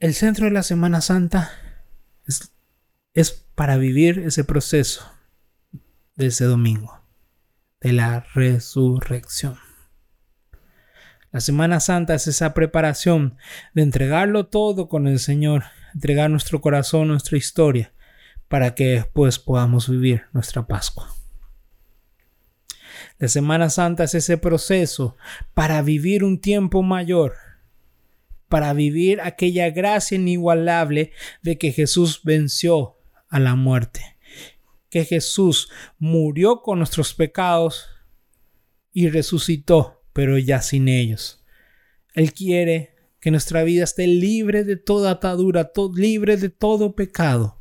El 0.00 0.14
centro 0.14 0.46
de 0.46 0.50
la 0.50 0.64
Semana 0.64 1.00
Santa 1.00 1.52
es, 2.26 2.52
es 3.14 3.30
para 3.54 3.76
vivir 3.76 4.18
ese 4.18 4.42
proceso 4.42 5.08
de 6.16 6.26
ese 6.26 6.44
domingo, 6.44 7.00
de 7.80 7.92
la 7.92 8.26
resurrección. 8.34 9.56
La 11.30 11.40
Semana 11.40 11.78
Santa 11.78 12.14
es 12.14 12.26
esa 12.26 12.52
preparación 12.52 13.38
de 13.74 13.82
entregarlo 13.82 14.48
todo 14.48 14.88
con 14.88 15.06
el 15.06 15.20
Señor, 15.20 15.64
entregar 15.94 16.30
nuestro 16.30 16.60
corazón, 16.60 17.08
nuestra 17.08 17.38
historia, 17.38 17.92
para 18.48 18.74
que 18.74 18.88
después 18.88 19.38
podamos 19.38 19.88
vivir 19.88 20.24
nuestra 20.32 20.66
Pascua. 20.66 21.21
La 23.22 23.28
Semana 23.28 23.70
Santa 23.70 24.02
es 24.02 24.16
ese 24.16 24.36
proceso 24.36 25.16
para 25.54 25.80
vivir 25.80 26.24
un 26.24 26.40
tiempo 26.40 26.82
mayor, 26.82 27.36
para 28.48 28.72
vivir 28.72 29.20
aquella 29.20 29.70
gracia 29.70 30.16
inigualable 30.16 31.12
de 31.40 31.56
que 31.56 31.70
Jesús 31.70 32.22
venció 32.24 32.96
a 33.28 33.38
la 33.38 33.54
muerte, 33.54 34.18
que 34.90 35.04
Jesús 35.04 35.70
murió 36.00 36.62
con 36.62 36.78
nuestros 36.78 37.14
pecados 37.14 37.86
y 38.92 39.08
resucitó, 39.08 40.02
pero 40.12 40.36
ya 40.36 40.60
sin 40.60 40.88
ellos. 40.88 41.44
Él 42.14 42.32
quiere 42.32 42.96
que 43.20 43.30
nuestra 43.30 43.62
vida 43.62 43.84
esté 43.84 44.08
libre 44.08 44.64
de 44.64 44.74
toda 44.74 45.12
atadura, 45.12 45.70
libre 45.94 46.38
de 46.38 46.48
todo 46.48 46.96
pecado 46.96 47.60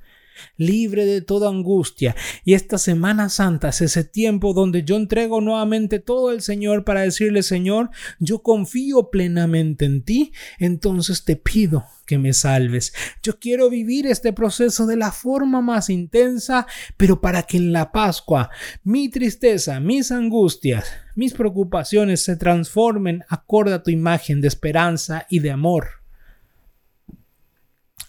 libre 0.58 1.06
de 1.06 1.22
toda 1.22 1.50
angustia. 1.50 2.16
Y 2.46 2.54
esta 2.54 2.78
Semana 2.78 3.30
Santa 3.30 3.70
es 3.70 3.82
ese 3.82 4.04
tiempo 4.04 4.54
donde 4.54 4.84
yo 4.84 4.96
entrego 4.96 5.42
nuevamente 5.42 6.00
todo 6.00 6.30
al 6.30 6.42
Señor 6.42 6.84
para 6.84 7.02
decirle, 7.02 7.44
Señor, 7.44 7.90
yo 8.20 8.42
confío 8.42 9.10
plenamente 9.10 9.86
en 9.86 10.04
ti, 10.04 10.34
entonces 10.60 11.24
te 11.24 11.36
pido 11.36 11.86
que 12.06 12.18
me 12.18 12.34
salves. 12.34 12.94
Yo 13.24 13.40
quiero 13.40 13.70
vivir 13.70 14.06
este 14.06 14.34
proceso 14.34 14.86
de 14.86 14.98
la 14.98 15.12
forma 15.12 15.62
más 15.62 15.90
intensa, 15.90 16.68
pero 16.98 17.22
para 17.22 17.44
que 17.44 17.58
en 17.58 17.72
la 17.72 17.92
Pascua 17.92 18.50
mi 18.84 19.10
tristeza, 19.10 19.80
mis 19.80 20.12
angustias, 20.12 20.92
mis 21.16 21.34
preocupaciones 21.34 22.22
se 22.22 22.36
transformen 22.36 23.24
acorde 23.30 23.74
a 23.74 23.84
tu 23.84 23.92
imagen 23.92 24.42
de 24.42 24.48
esperanza 24.48 25.26
y 25.30 25.40
de 25.40 25.52
amor. 25.52 26.01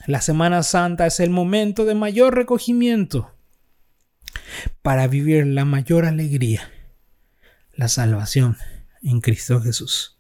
La 0.07 0.21
Semana 0.21 0.65
Santa 0.65 1.07
es 1.07 1.21
el 1.21 1.31
momento 1.31 1.85
de 1.85 1.95
mayor 1.95 2.35
recogimiento 2.35 3.33
para 4.83 5.07
vivir 5.07 5.47
la 5.47 5.65
mayor 5.65 6.07
alegría, 6.07 6.69
la 7.73 7.87
salvación 7.87 8.57
en 9.01 9.21
Cristo 9.21 9.61
Jesús. 9.61 10.19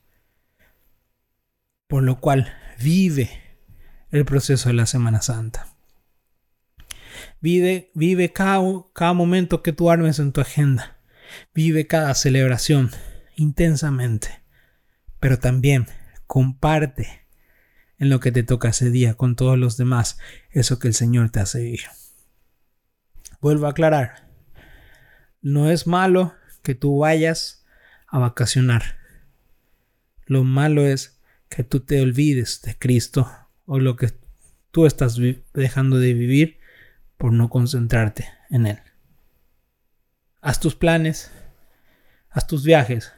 Por 1.88 2.05
lo 2.05 2.21
cual 2.21 2.55
vive 2.81 3.29
el 4.11 4.25
proceso 4.25 4.68
de 4.68 4.75
la 4.75 4.87
Semana 4.87 5.21
Santa. 5.21 5.75
Vive, 7.40 7.90
vive 7.95 8.33
cada, 8.33 8.61
cada 8.92 9.14
momento 9.14 9.64
que 9.64 9.73
tú 9.73 9.90
armes 9.90 10.21
en 10.21 10.33
tu 10.33 10.40
agenda. 10.40 10.99
Vive 11.55 11.88
cada 11.88 12.14
celebración 12.14 12.92
intensamente. 13.35 14.42
Pero 15.18 15.40
también 15.40 15.88
comparte 16.29 17.22
en 18.03 18.09
lo 18.09 18.19
que 18.19 18.33
te 18.33 18.43
toca 18.43 18.71
ese 18.71 18.91
día 18.91 19.15
con 19.15 19.37
todos 19.37 19.57
los 19.57 19.77
demás, 19.77 20.19
eso 20.51 20.81
que 20.81 20.88
el 20.88 20.95
Señor 20.95 21.31
te 21.31 21.38
hace 21.38 21.61
vivir. 21.61 21.85
Vuelvo 23.41 23.67
a 23.67 23.71
aclarar, 23.71 24.29
no 25.41 25.71
es 25.71 25.87
malo 25.87 26.35
que 26.65 26.75
tú 26.75 26.99
vayas 26.99 27.65
a 28.09 28.19
vacacionar. 28.19 28.99
Lo 30.27 30.43
malo 30.43 30.85
es 30.85 31.21
que 31.49 31.62
tú 31.62 31.79
te 31.79 32.03
olvides 32.03 32.61
de 32.62 32.77
Cristo 32.77 33.31
o 33.67 33.79
lo 33.79 33.95
que 33.95 34.09
tú 34.73 34.85
estás 34.85 35.17
dejando 35.55 36.01
de 36.01 36.12
vivir 36.12 36.59
por 37.19 37.33
no 37.33 37.51
concentrarte 37.51 38.29
en 38.51 38.67
Él. 38.67 38.81
Haz 40.41 40.59
tus 40.59 40.75
planes, 40.75 41.31
haz 42.31 42.49
tus 42.49 42.65
viajes, 42.65 43.12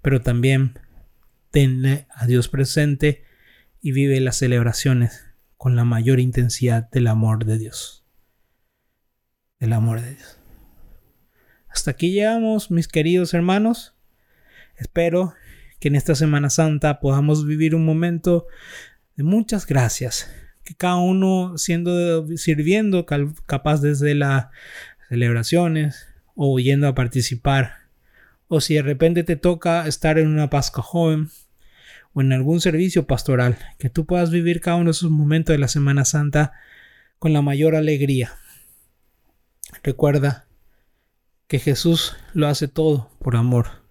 pero 0.00 0.22
también 0.22 0.78
tenle 1.50 2.06
a 2.08 2.24
Dios 2.24 2.48
presente 2.48 3.28
y 3.80 3.92
vive 3.92 4.20
las 4.20 4.36
celebraciones 4.36 5.26
con 5.56 5.76
la 5.76 5.84
mayor 5.84 6.20
intensidad 6.20 6.88
del 6.90 7.06
amor 7.06 7.44
de 7.44 7.58
Dios. 7.58 8.04
Del 9.58 9.72
amor 9.72 10.00
de 10.00 10.14
Dios. 10.14 10.38
Hasta 11.68 11.92
aquí 11.92 12.12
llegamos, 12.12 12.70
mis 12.70 12.88
queridos 12.88 13.32
hermanos. 13.34 13.94
Espero 14.76 15.34
que 15.78 15.88
en 15.88 15.96
esta 15.96 16.14
Semana 16.14 16.50
Santa 16.50 17.00
podamos 17.00 17.46
vivir 17.46 17.74
un 17.74 17.84
momento 17.84 18.46
de 19.16 19.22
muchas 19.22 19.66
gracias. 19.66 20.30
Que 20.64 20.74
cada 20.74 20.96
uno 20.96 21.56
siendo 21.58 22.26
sirviendo 22.36 23.06
capaz 23.46 23.80
desde 23.80 24.14
las 24.14 24.46
celebraciones 25.08 26.06
o 26.34 26.58
yendo 26.58 26.88
a 26.88 26.94
participar. 26.94 27.74
O 28.48 28.60
si 28.60 28.74
de 28.74 28.82
repente 28.82 29.24
te 29.24 29.36
toca 29.36 29.86
estar 29.86 30.18
en 30.18 30.26
una 30.28 30.50
Pascua 30.50 30.82
joven, 30.82 31.28
o 32.12 32.20
en 32.20 32.32
algún 32.32 32.60
servicio 32.60 33.06
pastoral, 33.06 33.58
que 33.78 33.90
tú 33.90 34.06
puedas 34.06 34.30
vivir 34.30 34.60
cada 34.60 34.76
uno 34.76 34.86
de 34.86 34.90
esos 34.92 35.10
momentos 35.10 35.54
de 35.54 35.58
la 35.58 35.68
Semana 35.68 36.04
Santa 36.04 36.52
con 37.18 37.32
la 37.32 37.42
mayor 37.42 37.76
alegría. 37.76 38.32
Recuerda 39.82 40.46
que 41.46 41.58
Jesús 41.58 42.16
lo 42.32 42.48
hace 42.48 42.68
todo 42.68 43.10
por 43.20 43.36
amor. 43.36 43.84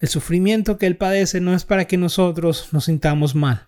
El 0.00 0.08
sufrimiento 0.08 0.78
que 0.78 0.86
Él 0.86 0.96
padece 0.96 1.40
no 1.40 1.54
es 1.54 1.64
para 1.64 1.86
que 1.86 1.96
nosotros 1.96 2.72
nos 2.72 2.86
sintamos 2.86 3.34
mal, 3.34 3.66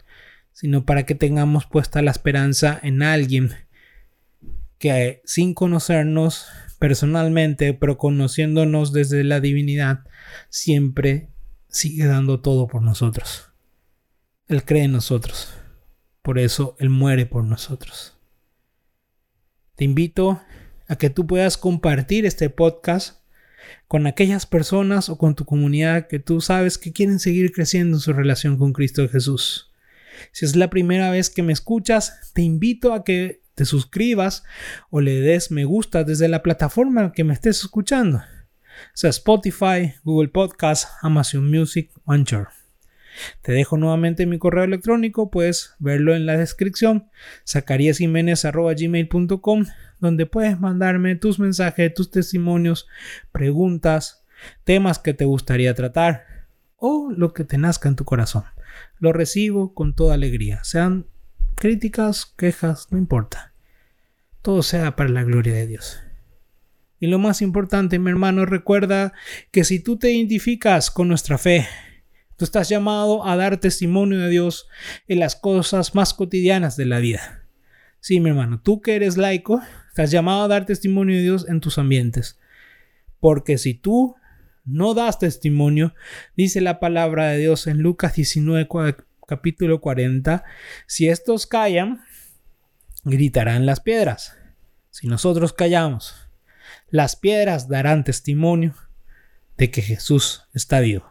sino 0.52 0.84
para 0.84 1.04
que 1.04 1.14
tengamos 1.14 1.66
puesta 1.66 2.02
la 2.02 2.10
esperanza 2.10 2.78
en 2.82 3.02
alguien 3.02 3.52
que 4.78 5.22
sin 5.24 5.54
conocernos 5.54 6.46
personalmente, 6.78 7.72
pero 7.74 7.96
conociéndonos 7.96 8.92
desde 8.92 9.24
la 9.24 9.40
divinidad, 9.40 10.04
siempre 10.48 11.28
sigue 11.68 12.06
dando 12.06 12.40
todo 12.40 12.66
por 12.68 12.82
nosotros. 12.82 13.50
Él 14.48 14.64
cree 14.64 14.84
en 14.84 14.92
nosotros. 14.92 15.52
Por 16.22 16.38
eso 16.38 16.76
Él 16.78 16.90
muere 16.90 17.26
por 17.26 17.44
nosotros. 17.44 18.16
Te 19.76 19.84
invito 19.84 20.40
a 20.88 20.96
que 20.96 21.10
tú 21.10 21.26
puedas 21.26 21.56
compartir 21.56 22.26
este 22.26 22.48
podcast 22.48 23.20
con 23.88 24.06
aquellas 24.06 24.46
personas 24.46 25.08
o 25.08 25.18
con 25.18 25.34
tu 25.34 25.44
comunidad 25.44 26.06
que 26.06 26.18
tú 26.18 26.40
sabes 26.40 26.78
que 26.78 26.92
quieren 26.92 27.18
seguir 27.18 27.52
creciendo 27.52 27.96
en 27.96 28.00
su 28.00 28.12
relación 28.12 28.56
con 28.56 28.72
Cristo 28.72 29.08
Jesús. 29.08 29.72
Si 30.32 30.44
es 30.44 30.56
la 30.56 30.70
primera 30.70 31.10
vez 31.10 31.28
que 31.30 31.42
me 31.42 31.52
escuchas, 31.52 32.32
te 32.32 32.42
invito 32.42 32.92
a 32.94 33.04
que 33.04 33.42
te 33.54 33.64
suscribas 33.64 34.44
o 34.90 35.00
le 35.00 35.20
des 35.20 35.50
me 35.50 35.64
gusta 35.64 36.04
desde 36.04 36.28
la 36.28 36.42
plataforma 36.42 37.12
que 37.12 37.24
me 37.24 37.34
estés 37.34 37.60
escuchando 37.60 38.22
sea 38.94 39.10
Spotify, 39.10 39.94
Google 40.04 40.28
Podcast, 40.28 40.88
Amazon 41.02 41.50
Music 41.50 41.90
o 42.04 42.12
Anchor. 42.12 42.50
Te 43.42 43.52
dejo 43.52 43.76
nuevamente 43.76 44.26
mi 44.26 44.38
correo 44.38 44.64
electrónico, 44.64 45.30
puedes 45.30 45.74
verlo 45.78 46.14
en 46.14 46.26
la 46.26 46.36
descripción, 46.36 47.08
zacariasjiménez.gmail.com, 47.46 49.64
donde 50.00 50.26
puedes 50.26 50.60
mandarme 50.60 51.16
tus 51.16 51.38
mensajes, 51.38 51.94
tus 51.94 52.10
testimonios, 52.10 52.86
preguntas, 53.32 54.24
temas 54.64 54.98
que 54.98 55.14
te 55.14 55.24
gustaría 55.24 55.74
tratar 55.74 56.26
o 56.76 57.10
lo 57.10 57.32
que 57.32 57.44
te 57.44 57.56
nazca 57.58 57.88
en 57.88 57.96
tu 57.96 58.04
corazón. 58.04 58.44
Lo 58.98 59.12
recibo 59.12 59.74
con 59.74 59.94
toda 59.94 60.14
alegría, 60.14 60.62
sean 60.64 61.06
críticas, 61.54 62.34
quejas, 62.36 62.88
no 62.90 62.98
importa. 62.98 63.54
Todo 64.42 64.62
sea 64.62 64.94
para 64.94 65.08
la 65.08 65.24
gloria 65.24 65.54
de 65.54 65.66
Dios. 65.66 66.02
Y 66.98 67.08
lo 67.08 67.18
más 67.18 67.42
importante, 67.42 67.98
mi 67.98 68.10
hermano, 68.10 68.46
recuerda 68.46 69.12
que 69.50 69.64
si 69.64 69.80
tú 69.80 69.98
te 69.98 70.12
identificas 70.12 70.90
con 70.90 71.08
nuestra 71.08 71.36
fe, 71.36 71.66
tú 72.36 72.44
estás 72.44 72.68
llamado 72.68 73.26
a 73.26 73.36
dar 73.36 73.58
testimonio 73.58 74.18
de 74.20 74.30
Dios 74.30 74.68
en 75.06 75.20
las 75.20 75.36
cosas 75.36 75.94
más 75.94 76.14
cotidianas 76.14 76.76
de 76.76 76.86
la 76.86 76.98
vida. 76.98 77.46
Sí, 78.00 78.20
mi 78.20 78.30
hermano, 78.30 78.60
tú 78.62 78.80
que 78.80 78.96
eres 78.96 79.16
laico, 79.16 79.60
estás 79.88 80.10
llamado 80.10 80.44
a 80.44 80.48
dar 80.48 80.64
testimonio 80.64 81.16
de 81.16 81.22
Dios 81.22 81.46
en 81.48 81.60
tus 81.60 81.76
ambientes. 81.78 82.38
Porque 83.20 83.58
si 83.58 83.74
tú 83.74 84.14
no 84.64 84.94
das 84.94 85.18
testimonio, 85.18 85.94
dice 86.36 86.60
la 86.60 86.80
palabra 86.80 87.28
de 87.28 87.38
Dios 87.38 87.66
en 87.66 87.78
Lucas 87.78 88.14
19, 88.14 88.68
capítulo 89.26 89.80
40, 89.80 90.44
si 90.86 91.08
estos 91.08 91.46
callan, 91.46 92.00
gritarán 93.04 93.66
las 93.66 93.80
piedras. 93.80 94.36
Si 94.90 95.08
nosotros 95.08 95.52
callamos, 95.52 96.25
las 96.88 97.16
piedras 97.16 97.68
darán 97.68 98.04
testimonio 98.04 98.74
de 99.56 99.70
que 99.70 99.82
Jesús 99.82 100.44
está 100.54 100.80
vivo. 100.80 101.10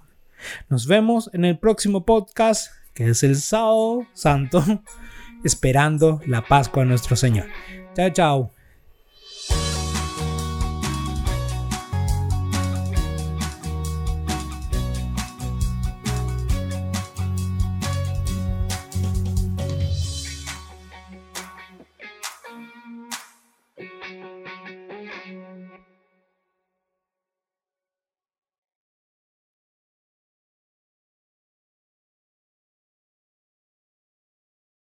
Nos 0.69 0.87
vemos 0.87 1.29
en 1.33 1.45
el 1.45 1.57
próximo 1.57 2.05
podcast, 2.05 2.71
que 2.93 3.09
es 3.09 3.23
el 3.23 3.35
sábado 3.35 4.07
santo, 4.13 4.63
esperando 5.43 6.21
la 6.25 6.45
Pascua 6.47 6.83
de 6.83 6.89
nuestro 6.89 7.15
Señor. 7.15 7.47
Chao, 7.95 8.09
chao. 8.09 8.54